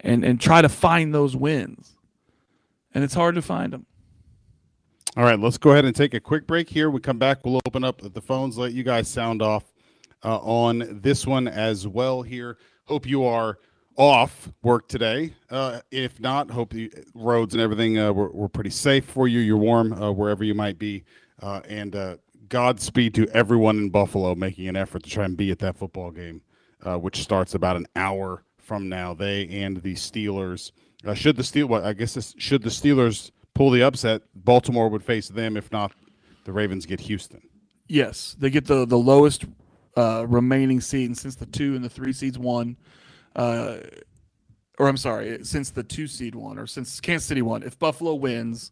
[0.00, 1.98] and, and try to find those wins.
[2.94, 3.84] And it's hard to find them.
[5.18, 6.88] All right, let's go ahead and take a quick break here.
[6.88, 9.64] We come back, we'll open up the phones, let you guys sound off
[10.24, 12.56] uh, on this one as well here.
[12.86, 13.58] Hope you are
[13.96, 15.34] off work today.
[15.50, 19.40] Uh, if not, hope the roads and everything uh, were, were pretty safe for you.
[19.40, 21.04] You're warm uh, wherever you might be
[21.42, 22.16] Uh, and uh,
[22.54, 26.12] Godspeed to everyone in Buffalo making an effort to try and be at that football
[26.12, 26.40] game,
[26.84, 29.12] uh, which starts about an hour from now.
[29.12, 30.70] They and the Steelers.
[31.04, 34.88] Uh, should the Steel, well, I guess this, should the Steelers pull the upset, Baltimore
[34.88, 35.56] would face them.
[35.56, 35.94] If not,
[36.44, 37.42] the Ravens get Houston.
[37.88, 39.46] Yes, they get the the lowest
[39.96, 42.76] uh, remaining seed and since the two and the three seeds won.
[43.34, 43.78] Uh,
[44.78, 47.64] or I'm sorry, since the two seed won, or since Kansas City won.
[47.64, 48.70] If Buffalo wins,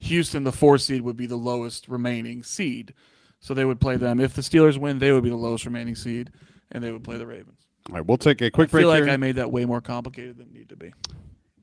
[0.00, 2.92] Houston, the four seed, would be the lowest remaining seed.
[3.40, 4.20] So they would play them.
[4.20, 6.30] If the Steelers win, they would be the lowest remaining seed,
[6.72, 7.66] and they would play the Ravens.
[7.88, 9.12] All right, we'll take a quick I break I feel like here.
[9.12, 10.92] I made that way more complicated than it needed to be.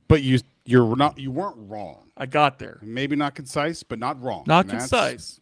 [0.08, 2.10] but you you're not you weren't wrong.
[2.18, 2.80] I got there.
[2.82, 4.44] Maybe not concise, but not wrong.
[4.48, 5.40] Not And that's- concise.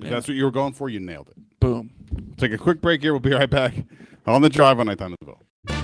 [0.00, 1.36] That's what you were going for, you nailed it.
[1.58, 1.90] Boom.
[2.36, 3.12] Take a quick break here.
[3.12, 3.74] We'll be right back
[4.26, 5.42] on the drive on Night Time Nashville.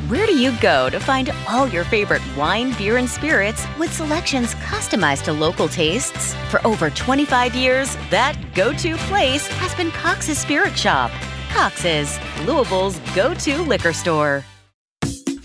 [0.08, 4.54] Where do you go to find all your favorite wine, beer, and spirits with selections
[4.56, 6.34] customized to local tastes?
[6.50, 11.10] For over 25 years, that go to place has been Cox's Spirit Shop.
[11.50, 14.44] Cox's, Louisville's go to liquor store.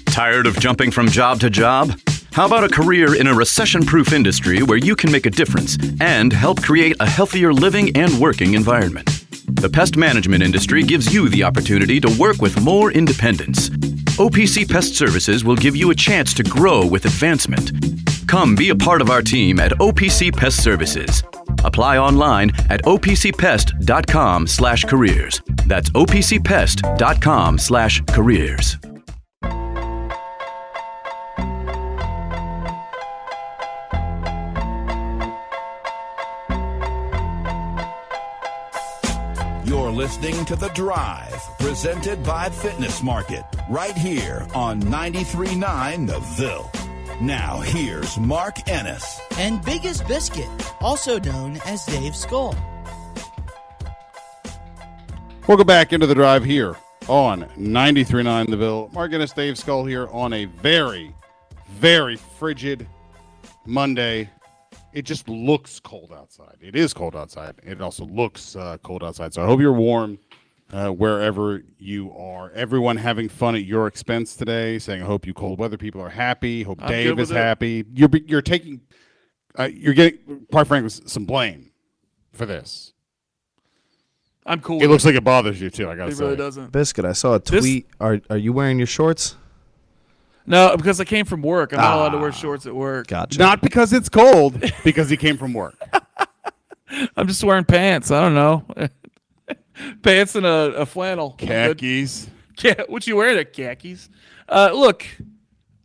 [0.05, 1.97] Tired of jumping from job to job?
[2.33, 5.77] How about a career in a recession proof industry where you can make a difference
[6.01, 9.07] and help create a healthier living and working environment?
[9.47, 13.69] The pest management industry gives you the opportunity to work with more independence.
[14.19, 17.71] OPC Pest Services will give you a chance to grow with advancement.
[18.27, 21.23] Come be a part of our team at OPC Pest Services.
[21.63, 25.41] Apply online at opcpest.com/careers.
[25.67, 28.88] That's opcpest.com/careers.
[40.09, 46.71] listening to The Drive, presented by Fitness Market, right here on 93.9 The Ville.
[47.21, 49.21] Now, here's Mark Ennis.
[49.37, 50.49] And Biggest Biscuit,
[50.81, 52.55] also known as Dave Skull.
[55.47, 56.75] Welcome back into the drive here
[57.07, 58.89] on 93.9 The Ville.
[58.91, 61.13] Mark Ennis, Dave Skull here on a very,
[61.67, 62.87] very frigid
[63.63, 64.27] Monday.
[64.93, 66.57] It just looks cold outside.
[66.61, 67.55] It is cold outside.
[67.63, 69.33] It also looks uh, cold outside.
[69.33, 70.17] So I hope you're warm
[70.71, 72.51] uh, wherever you are.
[72.51, 76.09] Everyone having fun at your expense today, saying, I hope you cold weather people are
[76.09, 76.63] happy.
[76.63, 77.39] Hope I'm Dave is with it.
[77.39, 77.85] happy.
[77.93, 78.81] You're, you're taking,
[79.57, 81.71] uh, you're getting, quite frankly, some blame
[82.33, 82.93] for this.
[84.45, 84.77] I'm cool.
[84.77, 85.89] It with looks like it bothers you too.
[85.89, 86.23] I gotta it say.
[86.23, 86.71] really doesn't.
[86.71, 87.87] Biscuit, I saw a This- tweet.
[87.99, 89.35] Are are you wearing your shorts?
[90.49, 91.71] No, because I came from work.
[91.73, 92.21] I'm not allowed to Ah.
[92.21, 93.07] wear shorts at work.
[93.07, 93.37] Gotcha.
[93.39, 95.75] Not because it's cold, because he came from work.
[97.15, 98.09] I'm just wearing pants.
[98.09, 98.65] I don't know.
[100.01, 101.35] pants and a, a flannel.
[101.39, 101.77] I'm good.
[101.77, 102.27] Khakis.
[102.61, 104.09] Yeah, what you wearing at khakis?
[104.49, 105.05] Uh, look,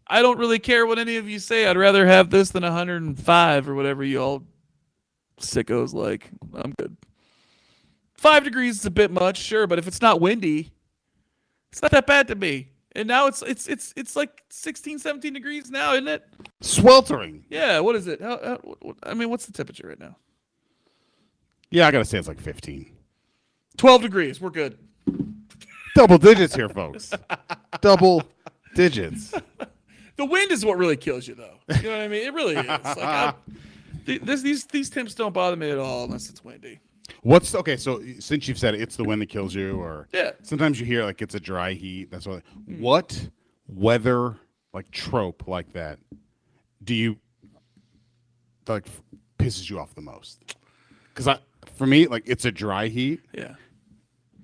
[0.09, 1.66] I don't really care what any of you say.
[1.68, 4.42] I'd rather have this than 105 or whatever you all
[5.40, 6.31] sickos like.
[6.53, 6.96] I'm good.
[8.16, 10.72] Five degrees is a bit much, sure, but if it's not windy,
[11.70, 12.70] it's not that bad to me.
[12.94, 16.24] And now it's it's it's it's like 16, 17 degrees now, isn't it?
[16.61, 17.44] Sweltering.
[17.50, 17.80] Yeah.
[17.80, 18.20] What is it?
[18.20, 20.16] How, how, what, I mean, what's the temperature right now?
[21.70, 22.90] Yeah, I gotta say it's like 15.
[23.76, 24.40] 12 degrees.
[24.40, 24.78] We're good.
[25.96, 27.12] Double digits here, folks.
[27.80, 28.22] Double
[28.74, 29.35] digits.
[30.16, 31.59] The wind is what really kills you, though.
[31.74, 32.22] You know what I mean?
[32.24, 32.66] It really is.
[32.66, 33.35] Like, I,
[34.07, 36.78] th- this, these these temps don't bother me at all unless it's windy.
[37.22, 37.76] What's okay?
[37.76, 40.32] So since you've said it, it's the wind that kills you, or Yeah.
[40.42, 42.10] sometimes you hear like it's a dry heat.
[42.10, 42.42] That's what.
[42.66, 42.80] Hmm.
[42.80, 43.28] What
[43.68, 44.36] weather
[44.72, 45.98] like trope like that
[46.82, 47.16] do you
[48.68, 48.86] like
[49.38, 50.54] pisses you off the most?
[51.08, 51.38] Because I,
[51.76, 53.20] for me, like it's a dry heat.
[53.32, 53.54] Yeah.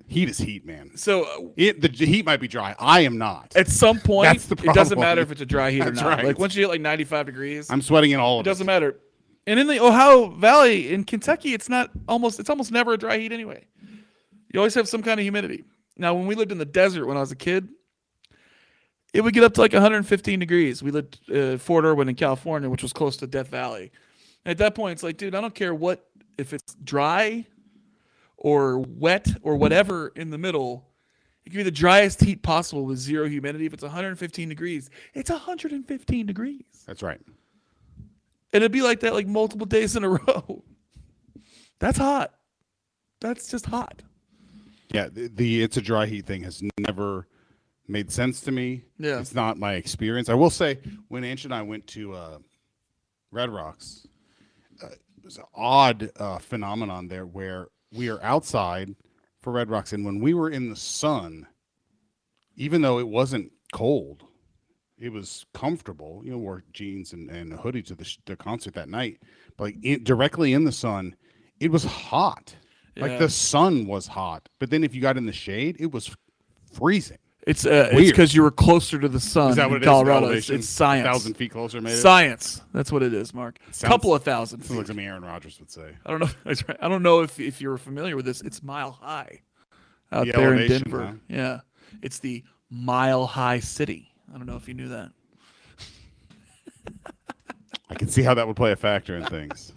[0.06, 0.90] Heat is heat, man.
[0.96, 2.74] So uh, It the heat might be dry.
[2.78, 3.54] I am not.
[3.56, 6.00] at some point, That's the it doesn't matter if it's a dry heat or That's
[6.00, 6.08] not.
[6.16, 6.24] right.
[6.26, 8.66] Like once you hit like 95 degrees, I'm sweating in all it doesn't it.
[8.66, 8.98] matter.
[9.50, 13.18] And in the Ohio Valley in Kentucky, it's not almost it's almost never a dry
[13.18, 13.64] heat anyway.
[14.52, 15.64] You always have some kind of humidity.
[15.96, 17.68] Now, when we lived in the desert when I was a kid,
[19.12, 20.84] it would get up to like 115 degrees.
[20.84, 23.90] We lived uh, Fort Irwin in California, which was close to Death Valley.
[24.44, 26.06] And at that point, it's like, dude, I don't care what
[26.38, 27.44] if it's dry
[28.36, 30.86] or wet or whatever in the middle.
[31.44, 33.66] It can be the driest heat possible with zero humidity.
[33.66, 36.84] If it's 115 degrees, it's 115 degrees.
[36.86, 37.20] That's right.
[38.52, 40.64] And it'd be like that like multiple days in a row.
[41.78, 42.32] That's hot.
[43.20, 44.02] That's just hot.
[44.92, 47.28] Yeah, the, the it's a dry heat thing has never
[47.86, 48.84] made sense to me.
[48.98, 49.20] Yeah.
[49.20, 50.28] it's not my experience.
[50.28, 50.78] I will say
[51.08, 52.38] when Ange and I went to uh,
[53.30, 54.06] Red Rocks,
[54.82, 58.94] uh, it was an odd uh, phenomenon there where we are outside
[59.40, 61.46] for Red Rocks, and when we were in the sun,
[62.56, 64.24] even though it wasn't cold,
[65.00, 66.20] it was comfortable.
[66.24, 69.18] You know, wore jeans and, and a hoodie to the, sh- the concert that night,
[69.56, 71.16] but like in, directly in the sun,
[71.58, 72.54] it was hot.
[72.96, 76.14] Like the sun was hot, but then if you got in the shade, it was
[76.72, 77.16] freezing.
[77.46, 79.84] It's uh, it's because you were closer to the sun Is that in what it
[79.84, 79.86] is?
[79.88, 80.28] Colorado.
[80.28, 81.06] It's, it's science.
[81.06, 81.96] Thousand feet closer, maybe.
[81.96, 82.60] Science.
[82.74, 83.58] That's what it is, Mark.
[83.70, 84.60] Sounds- Couple of thousand.
[84.62, 85.94] Sounds like something Aaron Rodgers would say.
[86.04, 86.28] I don't know.
[86.44, 86.62] Right.
[86.80, 88.42] I don't know if if you're familiar with this.
[88.42, 89.40] It's mile high
[90.12, 91.06] out The there in Denver.
[91.06, 91.12] huh?
[91.28, 91.60] Yeah,
[92.02, 94.09] it's the Mile High City.
[94.32, 95.10] I don't know if you knew that.
[97.88, 99.72] I can see how that would play a factor in things.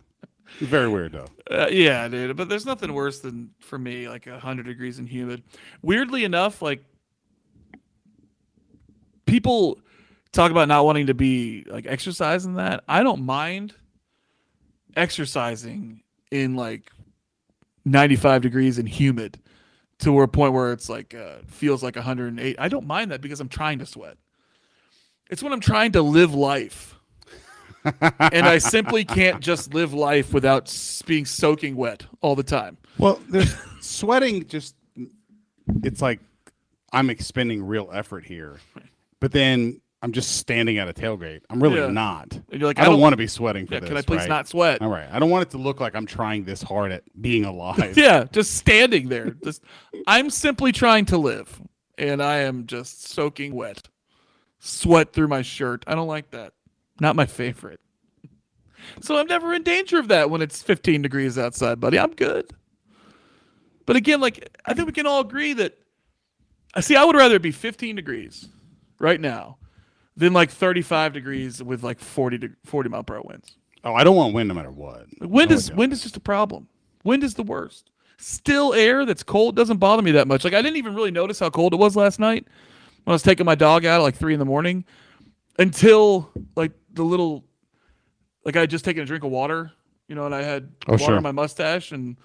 [0.60, 1.28] Very weird though.
[1.50, 2.38] Uh, yeah, dude.
[2.38, 5.44] But there's nothing worse than for me like hundred degrees and humid.
[5.82, 6.84] Weirdly enough, like
[9.26, 9.80] people
[10.32, 12.84] talk about not wanting to be like exercising that.
[12.88, 13.74] I don't mind
[14.96, 16.92] exercising in like
[17.86, 19.40] 95 degrees and humid
[20.00, 22.56] to a point where it's like uh, feels like 108.
[22.60, 24.18] I don't mind that because I'm trying to sweat.
[25.34, 26.96] It's when I'm trying to live life.
[27.84, 30.72] and I simply can't just live life without
[31.08, 32.78] being soaking wet all the time.
[33.00, 34.76] Well, there's sweating just
[35.84, 36.20] it's like
[36.94, 38.60] I'm expending real effort here.
[39.20, 41.42] But then I'm just standing at a tailgate.
[41.50, 41.88] I'm really Yeah.
[41.88, 42.32] not.
[42.52, 43.90] And you're like, I I don't don't- want to be sweating for Yeah, this.
[43.90, 44.30] can I please right?
[44.30, 44.82] not sweat?
[44.84, 45.08] All right.
[45.12, 47.98] I don't want it to look like I'm trying this hard at being alive.
[47.98, 49.32] Yeah, just standing there.
[49.44, 49.64] Just
[50.06, 51.60] I'm simply trying to live,
[51.98, 53.88] and I am just soaking wet,
[54.64, 55.84] sweat through my shirt.
[55.88, 56.54] I don't like that.
[57.00, 57.82] Not my favorite.
[59.02, 62.00] So I'm never in danger of that when it's 15 degrees outside, buddy.
[62.00, 62.52] I'm good.
[63.86, 65.78] But again, like I think we can all agree that
[66.74, 66.96] I see.
[66.96, 68.48] I would rather it be 15 degrees
[69.00, 69.58] right now
[70.16, 73.58] than like 35 degrees with like 40 to 40 mile per hour winds.
[73.84, 75.08] Oh, I don't want wind no matter what.
[75.20, 76.70] Wind No, is wind is just a problem.
[77.04, 77.90] Wind is the worst.
[78.18, 80.46] Still air that's cold doesn't bother me that much.
[80.46, 82.48] Like I didn't even really notice how cold it was last night
[83.04, 84.86] when I was taking my dog out at like three in the morning
[85.60, 87.44] until like the little
[88.46, 89.72] like I had just taken a drink of water,
[90.08, 91.16] you know, and I had Oh, water sure.
[91.18, 92.18] on my mustache and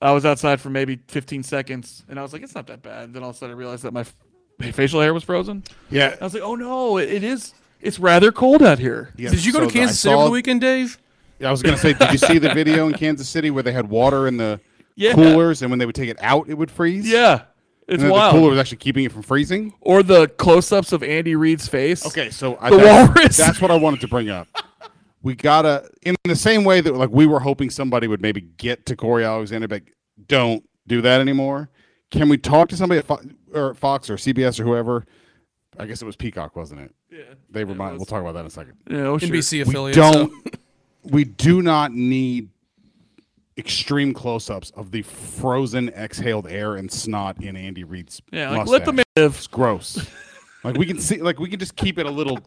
[0.00, 3.12] I was outside for maybe 15 seconds and I was like, it's not that bad.
[3.14, 4.14] Then all of a sudden I realized that my f-
[4.58, 5.64] my facial hair was frozen.
[5.90, 6.14] Yeah.
[6.20, 7.54] I was like, oh no, it, it is.
[7.80, 9.12] It's rather cold out here.
[9.16, 10.96] Yeah, Did you go so to Kansas I City over the weekend, Dave?
[11.40, 13.72] Yeah, I was gonna say, did you see the video in Kansas City where they
[13.72, 14.60] had water in the
[14.96, 15.12] Yeah.
[15.14, 17.06] coolers, and when they would take it out, it would freeze?
[17.10, 17.42] Yeah.
[17.86, 18.34] And It's then wild.
[18.34, 19.74] The cooler was actually keeping it from freezing.
[19.80, 22.06] or the close-ups of Andy Reid's face.
[22.06, 23.36] Okay, so I, The that's, walrus.
[23.36, 24.48] That's what I wanted to bring up.
[25.22, 28.86] We gotta, in the same way that like we were hoping somebody would maybe get
[28.86, 29.82] to Jaire Alexander, but
[30.28, 31.70] don't do that anymore.
[32.10, 33.22] Can we talk to somebody at Fo-
[33.52, 35.04] or Fox or CBS or whoever?
[35.78, 36.94] I guess it was Peacock, wasn't it?
[37.10, 37.18] Yeah.
[37.50, 37.78] They remind.
[37.78, 37.96] mine.
[37.96, 38.74] We'll talk about that in a second.
[38.88, 39.28] Yeah, oh, sure.
[39.30, 39.96] NBC We affiliate.
[39.96, 40.30] don't.
[40.44, 40.50] so-
[41.04, 42.48] we do not need
[43.56, 48.20] extreme close-ups of the frozen exhaled air and snot in Andy Reid's.
[48.32, 49.36] Yeah, like, let the man live.
[49.36, 50.10] It's gross.
[50.64, 52.38] like we can see, like we can just keep it a little.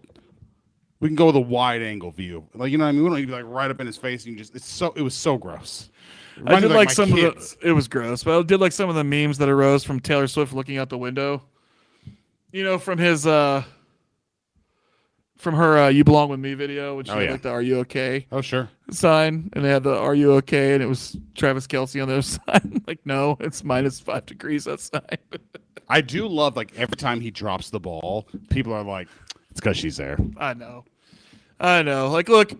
[1.00, 3.04] We can go with a wide angle view, like you know what I mean.
[3.04, 4.26] We don't need to be like right up in his face.
[4.26, 5.90] And you just it's so it was so gross.
[6.38, 7.54] It I did me like some kids.
[7.54, 7.70] of the.
[7.70, 10.28] It was gross, but I did like some of the memes that arose from Taylor
[10.28, 11.44] Swift looking out the window.
[12.52, 13.64] You know, from his uh,
[15.38, 17.32] from her uh, "You Belong with Me" video, when she Oh, had yeah.
[17.32, 18.70] like the "Are you okay?" Oh sure.
[18.92, 22.14] sign, and they had the "Are you okay?" and it was Travis Kelce on the
[22.16, 22.88] other side.
[22.88, 25.20] like, no, it's minus five degrees outside.
[25.90, 29.08] I do love like every time he drops the ball, people are like,
[29.52, 30.84] "It's because she's there." I know.
[31.60, 32.10] I know.
[32.12, 32.52] Like, look,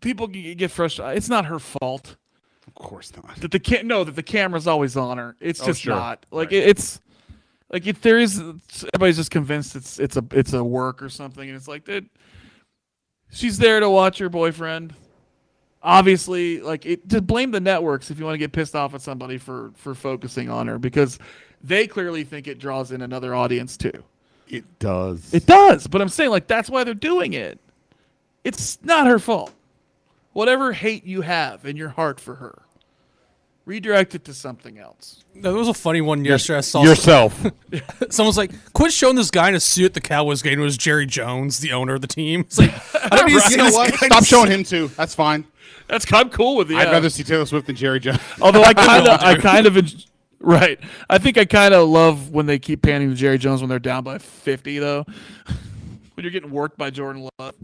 [0.00, 1.16] people get frustrated.
[1.16, 2.16] It's not her fault
[2.66, 3.36] Of course not.
[3.36, 5.36] that the cam- no that the camera's always on her.
[5.40, 5.94] It's Oh, just sure.
[5.94, 6.26] not.
[6.30, 6.58] Like Right.
[6.58, 7.00] it, it's
[7.70, 11.48] like if there is everybody's just convinced it's it's a it's a work or something,
[11.48, 12.04] and it's like that.
[13.32, 14.94] she's there to watch her boyfriend.
[15.82, 19.02] Obviously, like it to blame the networks if you want to get pissed off at
[19.02, 21.18] somebody for for focusing on her because
[21.62, 24.04] they clearly think it draws in another audience too.
[24.48, 25.34] It does.
[25.34, 27.58] It does, but I'm saying like that's why they're doing it.
[28.44, 29.52] It's not her fault.
[30.32, 32.62] Whatever hate you have in your heart for her,
[33.66, 35.24] redirect it to something else.
[35.34, 36.58] There was a funny one yesterday.
[36.58, 37.44] I saw yourself.
[38.10, 40.78] Someone's like, "Quit showing this guy in a suit at the Cowboys game." It was
[40.78, 42.40] Jerry Jones, the owner of the team.
[42.46, 43.90] It's like, I don't need to see you know this what?
[43.90, 44.88] guy in Stop showing him too.
[44.96, 45.44] That's fine.
[45.88, 46.76] That's I'm cool with it.
[46.76, 46.92] I'd yeah.
[46.92, 48.18] rather see Taylor Swift than Jerry Jones.
[48.40, 49.88] Although I kind of, I kind of, en-
[50.40, 50.80] right.
[51.08, 53.78] I think I kind of love when they keep panning to Jerry Jones when they're
[53.78, 55.04] down by 50, though.
[56.14, 57.54] when you're getting worked by Jordan Love,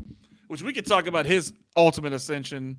[0.52, 2.76] which we could talk about his ultimate ascension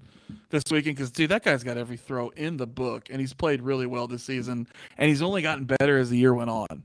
[0.51, 3.63] this weekend because dude, that guy's got every throw in the book, and he's played
[3.63, 4.67] really well this season,
[4.99, 6.83] and he's only gotten better as the year went on.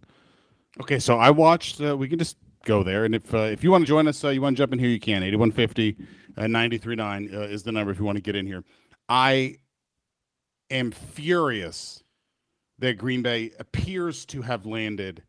[0.81, 1.79] Okay, so I watched.
[1.79, 4.25] Uh, we can just go there, and if uh, if you want to join us,
[4.25, 5.23] uh, you want to jump in here, you can.
[5.23, 5.95] Eighty one fifty
[6.39, 8.65] and ninety three nine uh, is the number if you want to get in here.
[9.11, 9.57] I
[10.71, 12.03] am furious
[12.79, 15.23] that Green Bay appears to have landed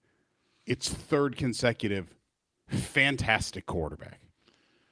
[0.66, 2.16] its third consecutive
[2.70, 4.22] fantastic quarterback.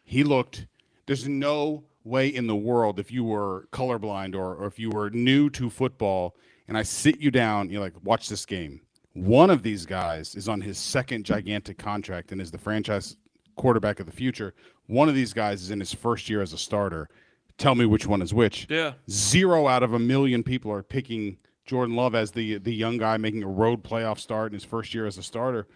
[0.08, 0.68] He looked.
[1.06, 5.10] There's no way in the world if you were colorblind or, or if you were
[5.10, 6.34] new to football
[6.70, 8.80] and I sit you down, you're like, watch this game.
[9.12, 13.18] One of these guys is on his second gigantic contract and is the franchise
[13.58, 14.54] quarterback of the future.
[14.86, 17.10] One of these guys is in his first year as a starter.
[17.58, 18.66] Tell me which one is which.
[18.70, 18.94] Yeah.
[19.10, 23.18] Zero out of a million people are picking Jordan Love as the the young guy
[23.18, 25.68] making a road playoff start in his first year as a starter.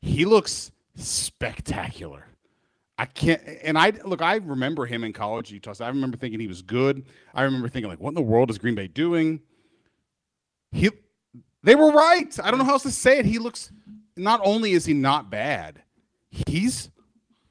[0.00, 2.28] He looks spectacular.
[2.96, 3.42] I can't.
[3.62, 4.22] And I look.
[4.22, 5.74] I remember him in college, Utah.
[5.80, 7.04] I remember thinking he was good.
[7.34, 9.40] I remember thinking like, what in the world is Green Bay doing?
[10.72, 10.90] He,
[11.62, 12.36] they were right.
[12.42, 13.24] I don't know how else to say it.
[13.26, 13.72] He looks.
[14.16, 15.82] Not only is he not bad,
[16.30, 16.90] he's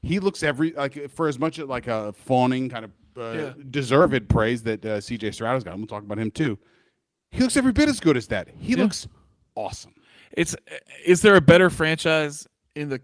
[0.02, 3.52] he looks every like for as much like a fawning kind of uh, Yeah.
[3.70, 5.32] deserved praise that uh, C.J.
[5.32, 5.76] Stroud has got.
[5.76, 6.58] We'll talk about him too.
[7.30, 8.48] He looks every bit as good as that.
[8.58, 9.06] He looks
[9.56, 9.94] awesome.
[10.32, 10.56] It's
[11.04, 13.00] is there a better franchise in the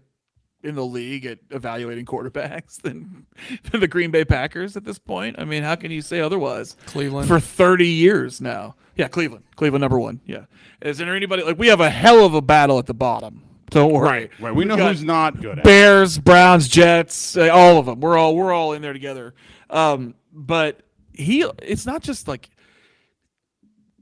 [0.63, 3.25] in the league at evaluating quarterbacks than,
[3.71, 5.37] than the Green Bay Packers at this point?
[5.39, 6.75] I mean, how can you say otherwise?
[6.85, 7.27] Cleveland.
[7.27, 8.75] for 30 years now.
[8.95, 9.45] Yeah, Cleveland.
[9.55, 10.21] Cleveland number 1.
[10.25, 10.45] Yeah.
[10.81, 13.43] Is there anybody like we have a hell of a battle at the bottom.
[13.69, 14.03] Don't worry.
[14.03, 14.53] Right, right.
[14.53, 15.63] We know who's not good at.
[15.63, 18.01] Bears, Browns, Jets, uh, all of them.
[18.01, 19.33] We're all we're all in there together.
[19.69, 20.81] Um, but
[21.13, 22.49] he it's not just like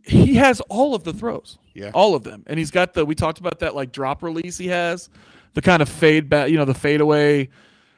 [0.03, 1.59] he has all of the throws.
[1.75, 1.91] Yeah.
[1.93, 2.43] All of them.
[2.47, 5.09] And he's got the we talked about that like drop release he has,
[5.59, 7.49] the kind of fade back, you know, the fade away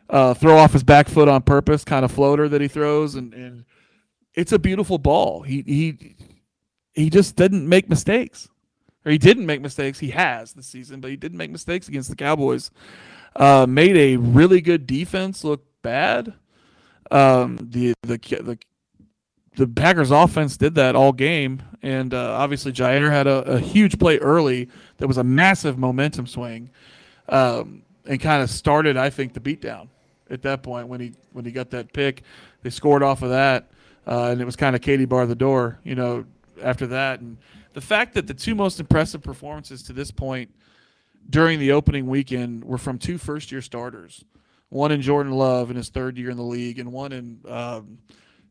[0.09, 3.35] uh, throw off his back foot on purpose kind of floater that he throws and
[3.35, 3.65] and
[4.33, 5.43] it's a beautiful ball.
[5.43, 6.15] He he
[6.93, 8.49] he just didn't make mistakes.
[9.05, 9.99] Or he didn't make mistakes.
[9.99, 12.71] He has this season, but he didn't make mistakes against the Cowboys.
[13.35, 16.33] Uh, made a really good defense look bad.
[17.11, 18.57] Um, the the the
[19.55, 23.99] the Packers offense did that all game, and uh, obviously Jaire had a, a huge
[23.99, 26.71] play early that was a massive momentum swing,
[27.29, 29.87] um, and kind of started, I think, the beatdown
[30.29, 32.23] at that point when he when he got that pick.
[32.63, 33.69] They scored off of that,
[34.07, 36.25] uh, and it was kind of Katie bar the door, you know,
[36.61, 37.19] after that.
[37.19, 37.37] And
[37.73, 40.53] the fact that the two most impressive performances to this point
[41.29, 44.23] during the opening weekend were from two first year starters,
[44.69, 47.99] one in Jordan Love in his third year in the league, and one in um,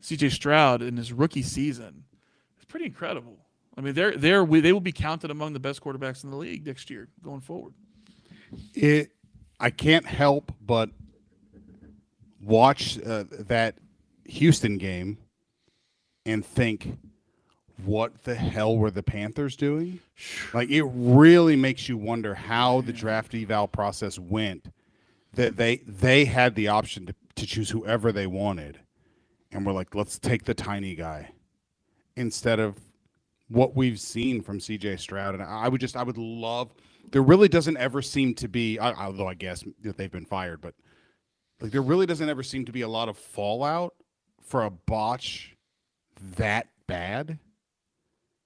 [0.01, 0.29] C.J.
[0.29, 2.03] Stroud in his rookie season.
[2.57, 3.37] It's pretty incredible.
[3.77, 6.65] I mean, they're they're they will be counted among the best quarterbacks in the league
[6.65, 7.73] next year going forward.
[8.73, 9.11] It
[9.59, 10.89] I can't help but
[12.41, 13.75] watch uh, that
[14.25, 15.17] Houston game
[16.25, 16.97] and think
[17.85, 19.99] what the hell were the Panthers doing?
[20.53, 24.71] Like it really makes you wonder how the draft eval process went
[25.33, 28.79] that they they had the option to, to choose whoever they wanted
[29.51, 31.31] and we're like let's take the tiny guy
[32.15, 32.77] instead of
[33.51, 35.33] what we've seen from CJ Stroud.
[35.35, 36.71] And I would just, I would love.
[37.11, 40.73] There really doesn't ever seem to be, although I guess that they've been fired, but
[41.59, 43.93] like there really doesn't ever seem to be a lot of fallout
[44.41, 45.55] for a botch
[46.37, 47.39] that bad.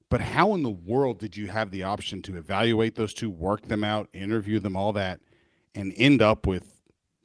[0.10, 3.68] But how in the world did you have the option to evaluate those two, work
[3.68, 5.20] them out, interview them, all that,
[5.74, 6.64] and end up with?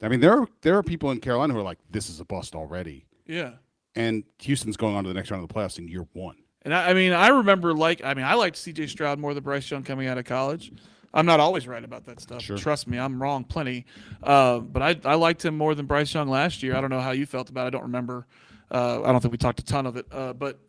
[0.01, 2.25] I mean, there are there are people in Carolina who are like, "This is a
[2.25, 3.53] bust already," Yeah.
[3.95, 6.37] and Houston's going on to the next round of the playoffs in year one.
[6.63, 8.87] And I, I mean, I remember like I mean, I liked C.J.
[8.87, 10.71] Stroud more than Bryce Young coming out of college.
[11.13, 12.41] I'm not always right about that stuff.
[12.41, 12.57] Sure.
[12.57, 13.85] Trust me, I'm wrong plenty.
[14.23, 16.75] Uh, but I, I liked him more than Bryce Young last year.
[16.75, 17.67] I don't know how you felt about it.
[17.67, 18.27] I don't remember.
[18.69, 20.05] Uh, I don't think we talked a ton of it.
[20.09, 20.59] Uh, but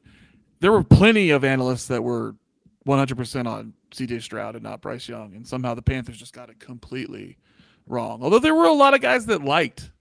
[0.58, 2.34] there were plenty of analysts that were
[2.86, 4.18] 100% on C.J.
[4.20, 5.34] Stroud and not Bryce Young.
[5.36, 7.38] And somehow the Panthers just got it completely
[7.86, 8.22] wrong.
[8.22, 9.92] Although there were a lot of guys that liked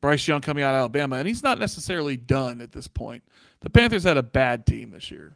[0.00, 3.24] Bryce Young coming out of Alabama, and he's not necessarily done at this point.
[3.60, 5.34] The Panthers had a bad team this year.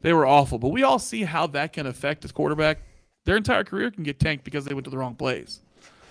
[0.00, 2.78] They were awful, but we all see how that can affect his quarterback.
[3.24, 5.60] Their entire career can get tanked because they went to the wrong place.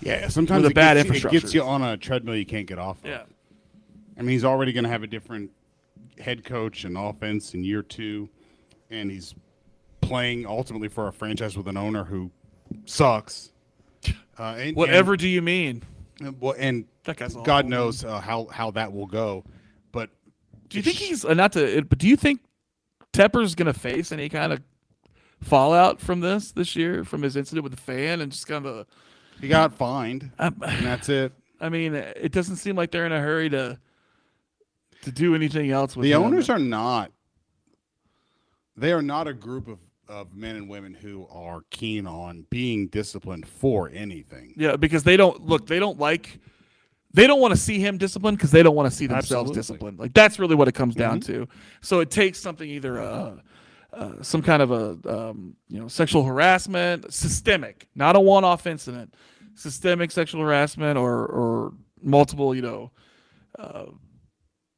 [0.01, 1.39] Yeah, sometimes With a bad gets, you- it infrastructure.
[1.39, 2.99] gets you on a treadmill you can't get off.
[3.03, 3.09] Of.
[3.09, 3.23] Yeah.
[4.17, 5.49] I mean, he's already going to have a different
[6.19, 8.29] head coach and offense in year two,
[8.91, 9.33] and he's
[10.01, 12.29] playing ultimately for a franchise with an owner who
[12.85, 13.51] sucks.
[14.39, 15.81] Uh, and, Whatever do you mean?
[16.39, 17.69] Well, and That guy's God awful.
[17.71, 19.43] knows uh, how how that will go.
[20.69, 21.83] Do you think he's uh, not to?
[21.83, 22.41] But do you think
[23.13, 24.61] Tepper's going to face any kind of
[25.41, 28.85] fallout from this this year from his incident with the fan and just kind of?
[29.39, 31.31] he got fined, Um, and that's it.
[31.61, 33.79] I mean, it doesn't seem like they're in a hurry to
[35.03, 36.23] to do anything else with the him.
[36.23, 37.11] owners are not
[38.75, 42.87] they are not a group of, of men and women who are keen on being
[42.87, 45.67] disciplined for anything Yeah, because they don't look.
[45.67, 46.39] They don't like.
[47.17, 49.55] They don't want to see him disciplined because they don't want to see themselves Absolutely.
[49.55, 49.99] disciplined.
[49.99, 51.25] Like that's really what it comes down Mhm.
[51.25, 51.47] to.
[51.81, 53.35] So it takes something either uh,
[53.91, 54.97] uh, some kind of a
[55.29, 59.15] um, you know sexual harassment, systemic, not a one-off incident,
[59.55, 62.91] systemic sexual harassment or or multiple you know
[63.57, 63.85] uh,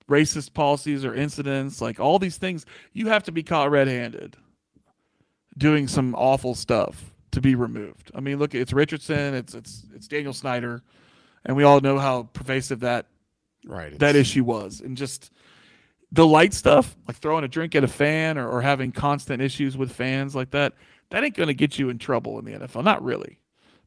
[0.09, 4.37] racist policies or incidents, like all these things, you have to be caught red-handed
[5.57, 8.11] doing some awful stuff to be removed.
[8.15, 10.83] I mean, look, it's Richardson, it's it's it's Daniel Snyder,
[11.45, 13.05] and we all know how pervasive that
[13.65, 15.31] right that issue was, and just
[16.11, 19.77] the light stuff, like throwing a drink at a fan or, or having constant issues
[19.77, 20.73] with fans like that,
[21.09, 22.83] that ain't going to get you in trouble in the NFL.
[22.83, 23.39] Not really,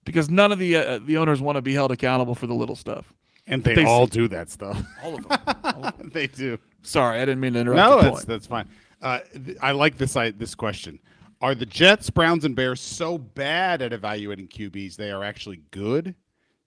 [0.05, 2.76] because none of the uh, the owners want to be held accountable for the little
[2.76, 3.12] stuff.
[3.46, 4.80] And they, all do that stuff.
[5.03, 5.38] All of them.
[5.64, 6.11] All of them.
[6.14, 6.59] they do.
[6.82, 7.76] Sorry, I didn't mean to interrupt.
[7.76, 8.68] No, that's that's fine.
[9.00, 11.00] Uh, th- I like this I, this question.
[11.40, 16.14] Are the Jets, Browns, and Bears so bad at evaluating QBs they are actually good?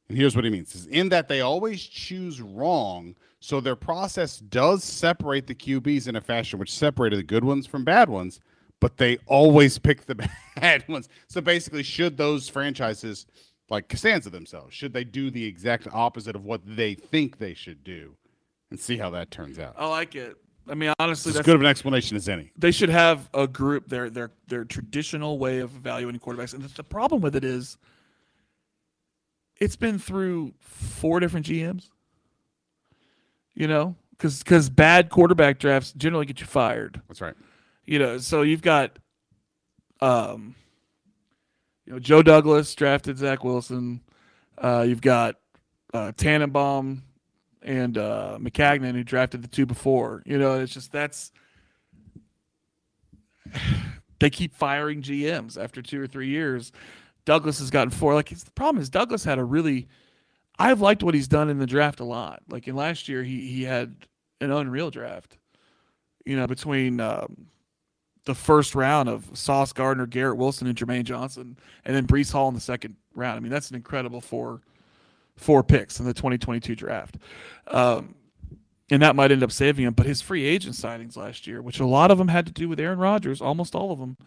[0.07, 4.37] And here's what he means: is in that they always choose wrong, so their process
[4.37, 8.39] does separate the QBs in a fashion which separated the good ones from bad ones,
[8.79, 10.15] but they always pick the
[10.55, 11.09] bad ones.
[11.27, 13.25] So basically, should those franchises
[13.69, 17.83] like Costanza themselves, should they do the exact opposite of what they think they should
[17.83, 18.15] do,
[18.69, 19.73] and see how that turns out?
[19.77, 20.37] I like it.
[20.67, 22.51] I mean, honestly, It's as good of an explanation as any.
[22.57, 26.83] They should have a group their their their traditional way of evaluating quarterbacks, and the
[26.83, 27.77] problem with it is,
[29.59, 31.89] it's been through four different GMs.
[33.53, 37.01] You know, because because bad quarterback drafts generally get you fired.
[37.07, 37.35] That's right.
[37.85, 38.97] You know, so you've got,
[40.01, 40.55] um,
[41.85, 44.01] you know, Joe Douglas drafted Zach Wilson.
[44.57, 45.35] Uh, you've got
[45.93, 47.03] uh, Tannenbaum
[47.61, 50.21] and uh, Maccagnan who drafted the two before.
[50.25, 51.31] You know, it's just that's
[54.19, 56.71] they keep firing GMs after two or three years.
[57.25, 58.13] Douglas has gotten four.
[58.13, 59.87] Like the problem is Douglas had a really.
[60.57, 62.41] I've liked what he's done in the draft a lot.
[62.49, 63.95] Like in last year, he he had
[64.39, 65.37] an unreal draft.
[66.25, 67.47] You know, between um,
[68.25, 72.47] the first round of Sauce Gardner, Garrett Wilson, and Jermaine Johnson, and then Breece Hall
[72.47, 73.37] in the second round.
[73.37, 74.61] I mean, that's an incredible four
[75.35, 77.17] four picks in the 2022 draft.
[77.67, 78.15] Um,
[78.89, 79.93] and that might end up saving him.
[79.93, 82.69] But his free agent signings last year, which a lot of them had to do
[82.69, 84.17] with Aaron Rodgers, almost all of them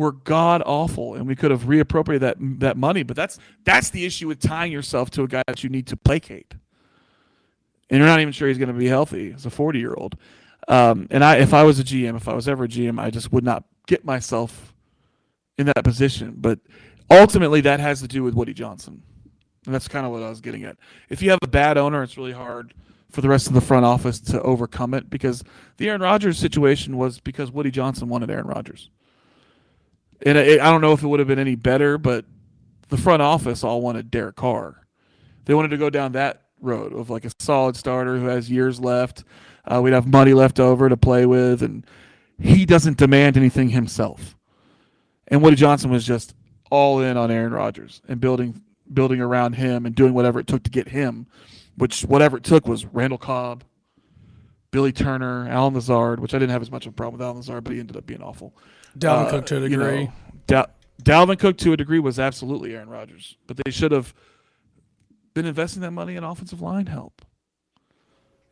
[0.00, 3.02] were god awful, and we could have reappropriated that that money.
[3.02, 5.96] But that's that's the issue with tying yourself to a guy that you need to
[5.96, 6.54] placate,
[7.88, 10.16] and you're not even sure he's going to be healthy as a 40 year old.
[10.68, 13.10] Um, and I, if I was a GM, if I was ever a GM, I
[13.10, 14.74] just would not get myself
[15.58, 16.34] in that position.
[16.36, 16.60] But
[17.10, 19.02] ultimately, that has to do with Woody Johnson.
[19.66, 20.76] And that's kind of what I was getting at.
[21.08, 22.72] If you have a bad owner, it's really hard
[23.10, 25.42] for the rest of the front office to overcome it because
[25.76, 28.90] the Aaron Rodgers situation was because Woody Johnson wanted Aaron Rodgers.
[30.24, 32.24] And I, I don't know if it would have been any better, but
[32.88, 34.86] the front office all wanted Derek Carr.
[35.44, 38.80] They wanted to go down that road of like a solid starter who has years
[38.80, 39.24] left.
[39.64, 41.86] Uh, we'd have money left over to play with, and
[42.38, 44.36] he doesn't demand anything himself.
[45.28, 46.34] And Woody Johnson was just
[46.70, 48.62] all in on Aaron Rodgers and building
[48.92, 51.26] building around him and doing whatever it took to get him,
[51.76, 53.62] which whatever it took was Randall Cobb,
[54.72, 57.36] Billy Turner, Allen Lazard, which I didn't have as much of a problem with Allen
[57.36, 58.52] Lazard, but he ended up being awful.
[58.98, 60.10] Dalvin Cook to a you know, degree.
[60.46, 60.70] Dal-
[61.02, 64.14] Dalvin Cook to a degree was absolutely Aaron Rodgers, but they should have
[65.34, 67.22] been investing that money in offensive line help.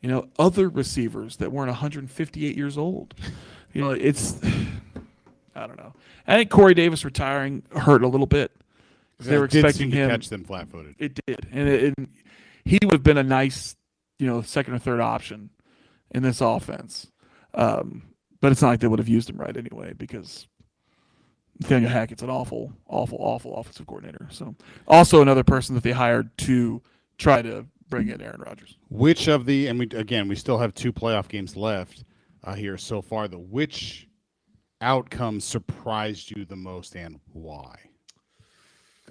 [0.00, 3.14] You know, other receivers that weren't 158 years old.
[3.72, 4.40] You know, it's
[5.54, 5.92] I don't know.
[6.26, 8.52] I think Corey Davis retiring hurt a little bit.
[9.18, 10.94] They were expecting seem to him catch them flat-footed.
[10.98, 12.08] It did, and, it, and
[12.64, 13.74] he would have been a nice,
[14.20, 15.50] you know, second or third option
[16.12, 17.10] in this offense.
[17.52, 18.04] Um,
[18.40, 20.46] but it's not like they would have used him right anyway because
[21.60, 24.28] Nathaniel Hackett's an awful, awful, awful offensive coordinator.
[24.30, 24.54] So
[24.86, 26.82] also another person that they hired to
[27.18, 28.76] try to bring in Aaron Rodgers.
[28.88, 32.04] Which of the and we again we still have two playoff games left
[32.44, 33.28] uh, here so far.
[33.28, 34.08] The which
[34.80, 37.76] outcome surprised you the most and why?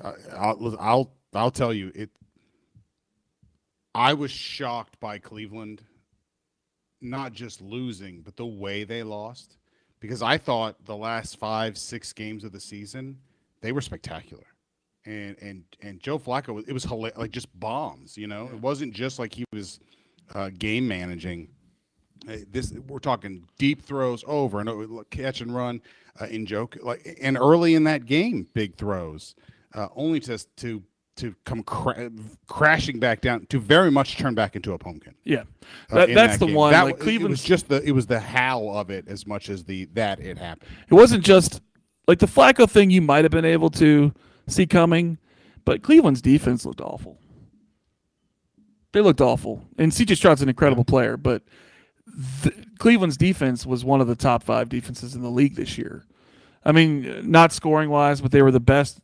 [0.02, 2.10] Uh, I'll I'll I'll tell you it.
[3.94, 5.82] I was shocked by Cleveland,
[7.02, 9.58] not just losing, but the way they lost,
[10.00, 13.18] because I thought the last five six games of the season
[13.62, 14.46] they were spectacular
[15.08, 18.18] and and and Joe Flacco, it was like just bombs.
[18.18, 19.80] You know, it wasn't just like he was
[20.36, 21.48] uh, game managing.
[22.30, 25.82] Uh, This we're talking deep throws over and over, catch and run
[26.20, 29.36] uh, in joke like and early in that game, big throws,
[29.74, 30.84] uh, only to to
[31.18, 32.10] to come cra-
[32.48, 35.14] crashing back down to very much turn back into a pumpkin.
[35.24, 35.44] Yeah.
[35.92, 36.56] uh, That- in that's that the game.
[36.56, 39.28] one, That like, it was Cleveland's- just the it was the how of it as
[39.28, 40.70] much as the that it happened.
[40.90, 41.62] It wasn't just
[42.08, 44.14] like the Flacco thing you might have been able to
[44.48, 45.18] see coming,
[45.66, 47.20] but Cleveland's defense looked awful.
[48.94, 49.64] They looked awful.
[49.78, 51.44] And CJ Stroud's an incredible player, but
[52.44, 56.06] th- Cleveland's defense was one of the top five defenses in the league this year.
[56.64, 59.00] I mean, not scoring wise, but they were the best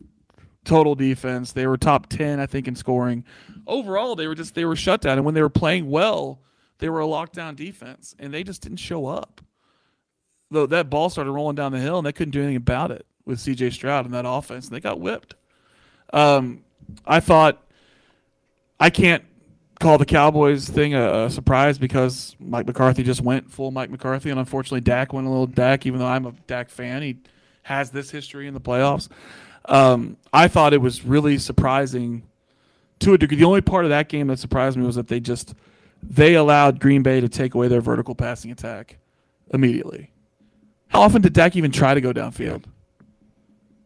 [0.63, 1.51] total defense.
[1.51, 3.23] They were top 10, I think, in scoring.
[3.67, 5.17] Overall, they were just, they were shut down.
[5.17, 6.39] And when they were playing well,
[6.79, 9.41] they were a lockdown defense, and they just didn't show up.
[10.51, 13.05] Though that ball started rolling down the hill, and they couldn't do anything about it
[13.25, 13.71] with C.J.
[13.71, 15.35] Stroud and that offense, and they got whipped.
[16.11, 16.63] Um,
[17.05, 17.63] I thought
[18.79, 19.23] I can't
[19.79, 24.29] call the Cowboys thing a, a, surprise because Mike McCarthy just went full Mike McCarthy,
[24.29, 25.85] and unfortunately Dak went a little Dak.
[25.85, 27.17] Even though I'm a Dak fan, he
[27.63, 29.09] has this history in the playoffs.
[29.65, 32.23] Um, I thought it was really surprising
[32.99, 33.37] to a degree.
[33.37, 35.53] The only part of that game that surprised me was that they just
[36.01, 38.97] they allowed Green Bay to take away their vertical passing attack
[39.53, 40.11] immediately.
[40.89, 42.65] How often did Dak even try to go downfield?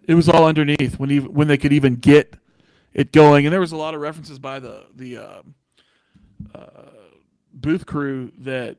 [0.07, 2.35] It was all underneath when he, when they could even get
[2.93, 5.41] it going, and there was a lot of references by the the uh,
[6.55, 6.61] uh,
[7.53, 8.77] booth crew that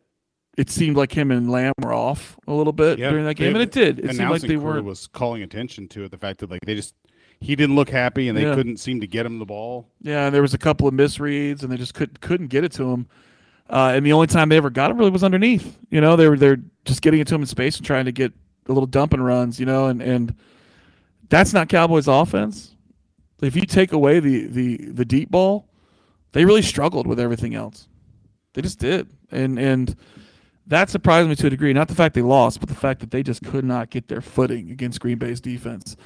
[0.59, 3.55] it seemed like him and Lamb were off a little bit Yeah, during that game,
[3.55, 4.01] and it did.
[4.01, 6.11] It seemed like they were was calling attention to it.
[6.11, 6.95] The fact that like they just
[7.41, 8.55] he didn't look happy and they Yeah.
[8.57, 9.89] couldn't seem to get him the ball.
[10.03, 12.73] Yeah, and there was a couple of misreads, and they just could couldn't get it
[12.73, 13.07] to him.
[13.71, 15.79] Uh, and the only time they ever got it really was underneath.
[15.91, 18.13] You know, they were they're just getting it to him in space and trying to
[18.13, 18.33] get
[18.65, 19.61] the little dumping runs.
[19.61, 20.35] You know, and and
[21.29, 22.75] that's not Cowboys offense.
[23.41, 25.69] If you take away the the the deep ball,
[26.33, 27.87] they really struggled with everything else.
[28.55, 29.95] They just did, and and
[30.69, 31.73] that surprised me to a degree.
[31.73, 34.21] Not the fact they lost, but the fact that they just could not get their
[34.21, 35.97] footing against Green Bay's defense.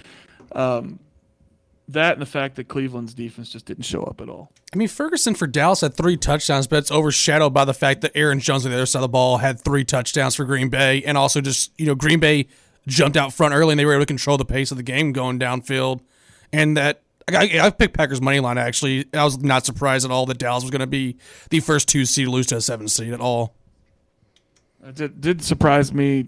[0.53, 1.01] Um,
[1.89, 4.53] that and the fact that Cleveland's defense just didn't show up at all.
[4.73, 8.13] I mean, Ferguson for Dallas had three touchdowns, but it's overshadowed by the fact that
[8.15, 11.03] Aaron Jones on the other side of the ball had three touchdowns for Green Bay,
[11.03, 12.47] and also just you know Green Bay
[12.87, 15.13] jumped out front early and they were able to control the pace of the game
[15.13, 16.01] going downfield,
[16.53, 17.01] and that.
[17.33, 19.07] I, I picked Packers money line actually.
[19.15, 21.17] I was not surprised at all that Dallas was going to be
[21.51, 23.55] the first two seed to lose to a seven seed at all.
[24.85, 26.27] It did, did surprise me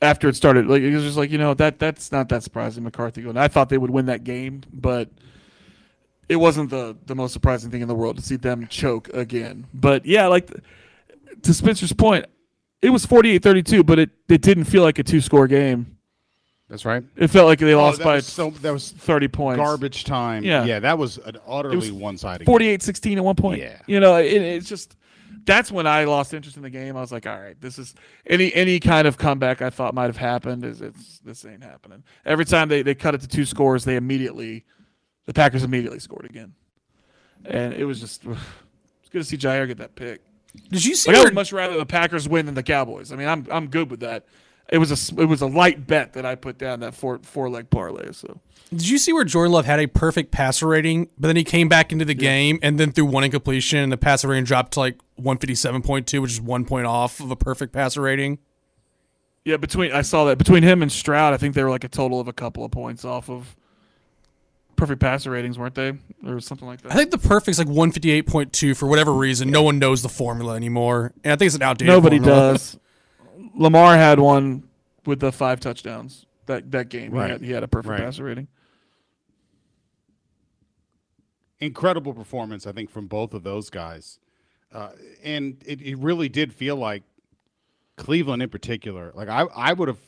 [0.00, 0.66] after it started.
[0.66, 2.84] Like it was just like you know that that's not that surprising.
[2.84, 3.36] McCarthy going.
[3.36, 5.08] I thought they would win that game, but
[6.28, 9.66] it wasn't the the most surprising thing in the world to see them choke again.
[9.72, 10.50] But yeah, like
[11.42, 12.26] to Spencer's point,
[12.82, 15.96] it was 48-32, but it it didn't feel like a two score game.
[16.68, 17.04] That's right.
[17.16, 19.58] It felt like they Oh, lost that by was so that was 30 points.
[19.58, 20.42] Garbage time.
[20.42, 20.64] Yeah.
[20.64, 22.46] yeah, that was an utterly was one-sided.
[22.46, 23.60] 48-16 at one point.
[23.60, 23.78] Yeah.
[23.86, 24.96] You know, it, it's just
[25.44, 26.96] that's when I lost interest in the game.
[26.96, 27.94] I was like, all right, this is
[28.26, 32.04] any any kind of comeback I thought might have happened is it's this ain't happening.
[32.24, 34.64] Every time they, they cut it to two scores, they immediately
[35.26, 36.54] the Packers immediately scored again.
[37.44, 40.20] And it was just it's good to see Jaire get that pick.
[40.70, 43.12] Did you see Like, I would much rather the Packers win than the Cowboys.
[43.12, 44.26] I mean, I'm I'm good with that.
[44.68, 47.50] It was a it was a light bet that I put down that four four
[47.50, 48.12] leg parlay.
[48.12, 48.40] So
[48.70, 51.68] Did you see where Jordan Love had a perfect passer rating, but then he came
[51.68, 54.80] back into the game and then threw one incompletion and the passer rating dropped to
[54.80, 58.38] like 157.2, which is one point off of a perfect passer rating?
[59.44, 61.88] Yeah, between I saw that between him and Stroud, I think they were like a
[61.88, 63.54] total of a couple of points off of
[64.76, 65.92] perfect passer ratings, weren't they,
[66.26, 66.92] or something like that?
[66.92, 69.50] I think the perfect's like 158.2 for whatever reason.
[69.50, 71.12] No one knows the formula anymore.
[71.24, 72.52] And I think it's an outdated Nobody formula.
[72.52, 72.78] does.
[73.54, 74.68] Lamar had one
[75.06, 77.12] with the five touchdowns that that game.
[77.12, 77.26] Right.
[77.26, 78.00] He, had, he had a perfect Right.
[78.00, 78.48] passer rating.
[81.60, 84.18] incredible performance, I think, from both of those guys.
[84.72, 84.90] Uh,
[85.22, 87.04] and it, it really did feel like
[87.96, 89.12] Cleveland in particular.
[89.14, 90.00] Like I, I would have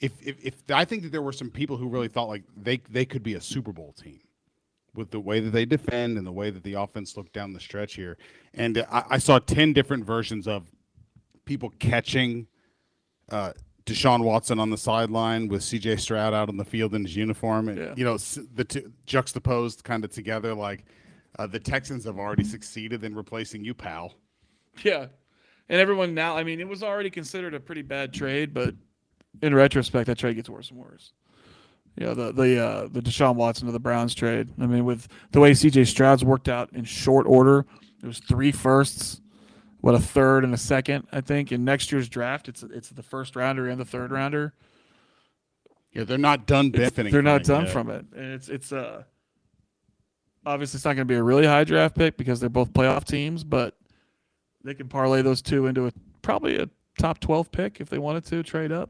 [0.00, 2.78] if, if if I think that there were some people who really thought like they
[2.90, 4.20] they could be a Super Bowl team
[4.94, 7.60] with the way that they defend and the way that the offense looked down the
[7.60, 8.16] stretch here.
[8.54, 10.64] And I, I saw ten different versions of
[11.44, 12.46] people catching
[13.30, 13.52] uh,
[13.86, 15.96] Deshaun Watson on the sideline with C.J.
[15.96, 20.04] Stroud out on the field in his uniform, and you know the two juxtaposed kind
[20.04, 20.54] of together.
[20.54, 20.84] Like
[21.38, 24.14] uh, the Texans have already succeeded in replacing you, pal.
[24.82, 25.06] Yeah,
[25.68, 26.36] and everyone now.
[26.36, 28.74] I mean, it was already considered a pretty bad trade, but
[29.42, 31.12] in retrospect, that trade gets worse and worse.
[31.96, 34.48] Yeah, the the uh, the Deshaun Watson to the Browns trade.
[34.58, 35.82] I mean, with the way C.J.
[35.82, 37.66] Stroud's worked out in short order,
[38.02, 39.20] it was three firsts,
[39.84, 41.52] what a third and a second, I think.
[41.52, 44.54] In next year's draft, it's it's the first rounder and the third rounder.
[45.92, 47.12] Yeah, they're not done It's- benefiting.
[47.12, 47.72] They're not done yet.
[47.72, 49.02] from it, and it's it's uh
[50.46, 53.04] obviously it's not going to be a really high draft pick because they're both playoff
[53.04, 53.76] teams, but
[54.62, 56.68] they can parlay those two into a probably a
[56.98, 58.88] top twelve pick if they wanted to trade up.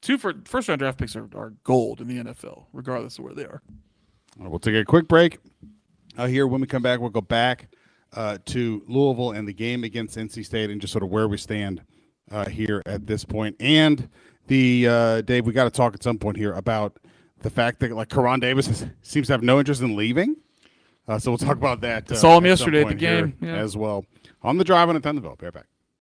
[0.00, 3.34] Two for first round draft picks are, are gold in the NFL, regardless of where
[3.34, 3.60] they are.
[4.38, 5.38] Right, we'll take a quick break.
[6.16, 7.68] Uh, here, when we come back, we'll go back
[8.14, 11.36] uh, to Louisville and the game against NC State and just sort of where we
[11.36, 11.82] stand
[12.30, 13.56] uh, here at this point.
[13.60, 14.08] And
[14.46, 16.98] the uh, Dave, we got to talk at some point here about
[17.42, 20.36] the fact that like Karan Davis is, seems to have no interest in leaving.
[21.08, 22.10] Uh, so we'll talk about that.
[22.10, 23.54] Uh, Saw him yesterday at the game, yeah.
[23.56, 24.04] as well
[24.42, 25.38] on the drive on at Thunderville.
[25.38, 25.66] Be back.